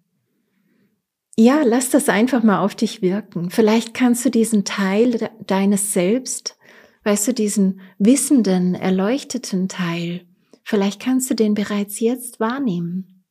ja, 1.38 1.62
lass 1.64 1.90
das 1.90 2.08
einfach 2.08 2.42
mal 2.42 2.60
auf 2.60 2.74
dich 2.74 3.02
wirken. 3.02 3.50
Vielleicht 3.50 3.94
kannst 3.94 4.24
du 4.24 4.30
diesen 4.30 4.64
Teil 4.64 5.30
deines 5.46 5.92
Selbst, 5.92 6.58
weißt 7.04 7.28
du, 7.28 7.34
diesen 7.34 7.80
wissenden, 7.98 8.74
erleuchteten 8.74 9.68
Teil, 9.68 10.26
Vielleicht 10.68 11.00
kannst 11.00 11.30
du 11.30 11.34
den 11.34 11.54
bereits 11.54 12.00
jetzt 12.00 12.40
wahrnehmen. 12.40 13.24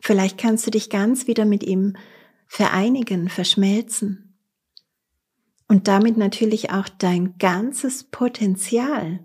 Vielleicht 0.00 0.36
kannst 0.36 0.66
du 0.66 0.72
dich 0.72 0.90
ganz 0.90 1.28
wieder 1.28 1.44
mit 1.44 1.62
ihm 1.62 1.94
vereinigen, 2.48 3.28
verschmelzen. 3.28 4.36
Und 5.68 5.86
damit 5.86 6.16
natürlich 6.16 6.72
auch 6.72 6.88
dein 6.88 7.38
ganzes 7.38 8.02
Potenzial 8.02 9.20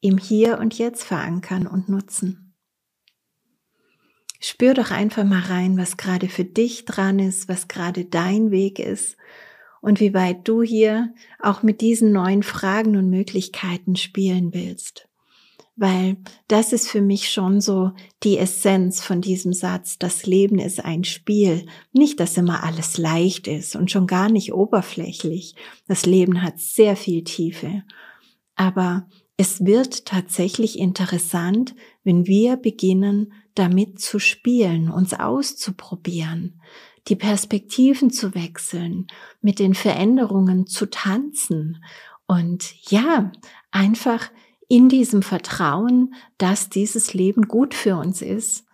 im 0.00 0.18
Hier 0.18 0.58
und 0.60 0.78
Jetzt 0.78 1.02
verankern 1.02 1.66
und 1.66 1.88
nutzen. 1.88 2.49
Spür 4.40 4.74
doch 4.74 4.90
einfach 4.90 5.24
mal 5.24 5.42
rein, 5.42 5.76
was 5.76 5.96
gerade 5.96 6.28
für 6.28 6.44
dich 6.44 6.84
dran 6.86 7.18
ist, 7.18 7.48
was 7.48 7.68
gerade 7.68 8.04
dein 8.04 8.50
Weg 8.50 8.78
ist 8.78 9.16
und 9.80 10.00
wie 10.00 10.14
weit 10.14 10.48
du 10.48 10.62
hier 10.62 11.14
auch 11.38 11.62
mit 11.62 11.80
diesen 11.80 12.10
neuen 12.10 12.42
Fragen 12.42 12.96
und 12.96 13.10
Möglichkeiten 13.10 13.96
spielen 13.96 14.52
willst 14.52 15.10
weil 15.80 16.18
das 16.46 16.74
ist 16.74 16.90
für 16.90 17.00
mich 17.00 17.30
schon 17.30 17.62
so 17.62 17.92
die 18.22 18.36
Essenz 18.36 19.00
von 19.00 19.22
diesem 19.22 19.54
Satz, 19.54 19.98
das 19.98 20.26
Leben 20.26 20.58
ist 20.58 20.84
ein 20.84 21.04
Spiel. 21.04 21.64
Nicht, 21.94 22.20
dass 22.20 22.36
immer 22.36 22.64
alles 22.64 22.98
leicht 22.98 23.46
ist 23.46 23.76
und 23.76 23.90
schon 23.90 24.06
gar 24.06 24.30
nicht 24.30 24.52
oberflächlich. 24.52 25.54
Das 25.88 26.04
Leben 26.04 26.42
hat 26.42 26.58
sehr 26.58 26.96
viel 26.96 27.24
Tiefe. 27.24 27.82
Aber 28.56 29.08
es 29.38 29.64
wird 29.64 30.04
tatsächlich 30.04 30.78
interessant, 30.78 31.74
wenn 32.04 32.26
wir 32.26 32.58
beginnen, 32.58 33.32
damit 33.54 34.00
zu 34.00 34.18
spielen, 34.18 34.90
uns 34.90 35.14
auszuprobieren, 35.14 36.60
die 37.08 37.16
Perspektiven 37.16 38.10
zu 38.10 38.34
wechseln, 38.34 39.06
mit 39.40 39.58
den 39.58 39.74
Veränderungen 39.74 40.66
zu 40.66 40.86
tanzen 40.86 41.82
und 42.26 42.74
ja, 42.90 43.32
einfach 43.70 44.30
in 44.68 44.88
diesem 44.88 45.22
Vertrauen, 45.22 46.14
dass 46.38 46.68
dieses 46.68 47.12
Leben 47.12 47.48
gut 47.48 47.74
für 47.74 47.96
uns 47.96 48.22
ist, 48.22 48.66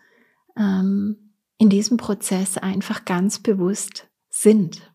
ähm, 0.56 1.32
in 1.56 1.70
diesem 1.70 1.96
Prozess 1.96 2.58
einfach 2.58 3.06
ganz 3.06 3.38
bewusst 3.38 4.08
sind. 4.28 4.92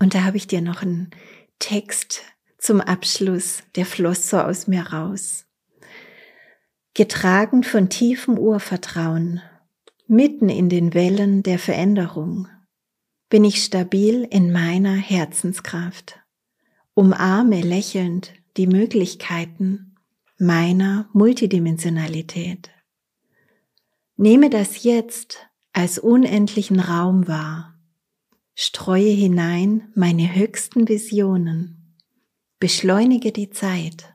Und 0.00 0.14
da 0.14 0.24
habe 0.24 0.36
ich 0.36 0.48
dir 0.48 0.60
noch 0.60 0.82
einen 0.82 1.10
Text 1.60 2.22
zum 2.58 2.80
Abschluss, 2.80 3.62
der 3.76 3.86
floss 3.86 4.28
so 4.28 4.38
aus 4.38 4.66
mir 4.66 4.82
raus. 4.82 5.46
Getragen 6.94 7.62
von 7.62 7.88
tiefem 7.88 8.36
Urvertrauen, 8.36 9.40
mitten 10.06 10.50
in 10.50 10.68
den 10.68 10.92
Wellen 10.92 11.42
der 11.42 11.58
Veränderung, 11.58 12.48
bin 13.30 13.46
ich 13.46 13.64
stabil 13.64 14.28
in 14.28 14.52
meiner 14.52 14.94
Herzenskraft, 14.94 16.20
umarme 16.92 17.62
lächelnd 17.62 18.34
die 18.58 18.66
Möglichkeiten 18.66 19.96
meiner 20.36 21.08
Multidimensionalität. 21.14 22.68
Nehme 24.18 24.50
das 24.50 24.82
jetzt 24.82 25.38
als 25.72 25.98
unendlichen 25.98 26.78
Raum 26.78 27.26
wahr, 27.26 27.74
streue 28.54 29.12
hinein 29.12 29.90
meine 29.94 30.34
höchsten 30.34 30.86
Visionen, 30.90 31.96
beschleunige 32.58 33.32
die 33.32 33.48
Zeit 33.48 34.14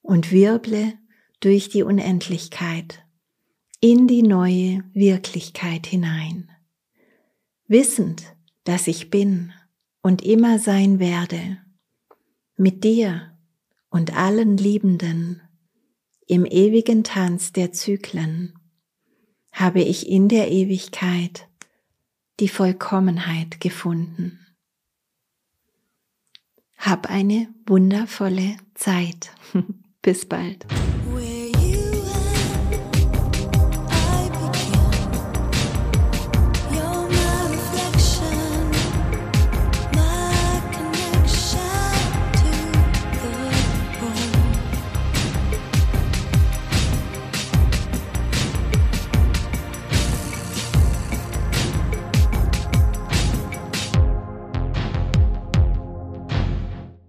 und 0.00 0.32
wirble 0.32 0.94
durch 1.42 1.68
die 1.68 1.82
Unendlichkeit 1.82 3.04
in 3.80 4.06
die 4.06 4.22
neue 4.22 4.84
Wirklichkeit 4.94 5.86
hinein, 5.86 6.50
wissend, 7.66 8.22
dass 8.64 8.86
ich 8.86 9.10
bin 9.10 9.52
und 10.02 10.22
immer 10.22 10.60
sein 10.60 11.00
werde, 11.00 11.58
mit 12.56 12.84
dir 12.84 13.36
und 13.90 14.16
allen 14.16 14.56
Liebenden 14.56 15.42
im 16.28 16.46
ewigen 16.46 17.02
Tanz 17.02 17.52
der 17.52 17.72
Zyklen 17.72 18.54
habe 19.50 19.82
ich 19.82 20.08
in 20.08 20.28
der 20.28 20.50
Ewigkeit 20.50 21.48
die 22.38 22.48
Vollkommenheit 22.48 23.60
gefunden. 23.60 24.38
Hab 26.78 27.10
eine 27.10 27.48
wundervolle 27.66 28.56
Zeit. 28.74 29.32
Bis 30.02 30.24
bald. 30.24 30.66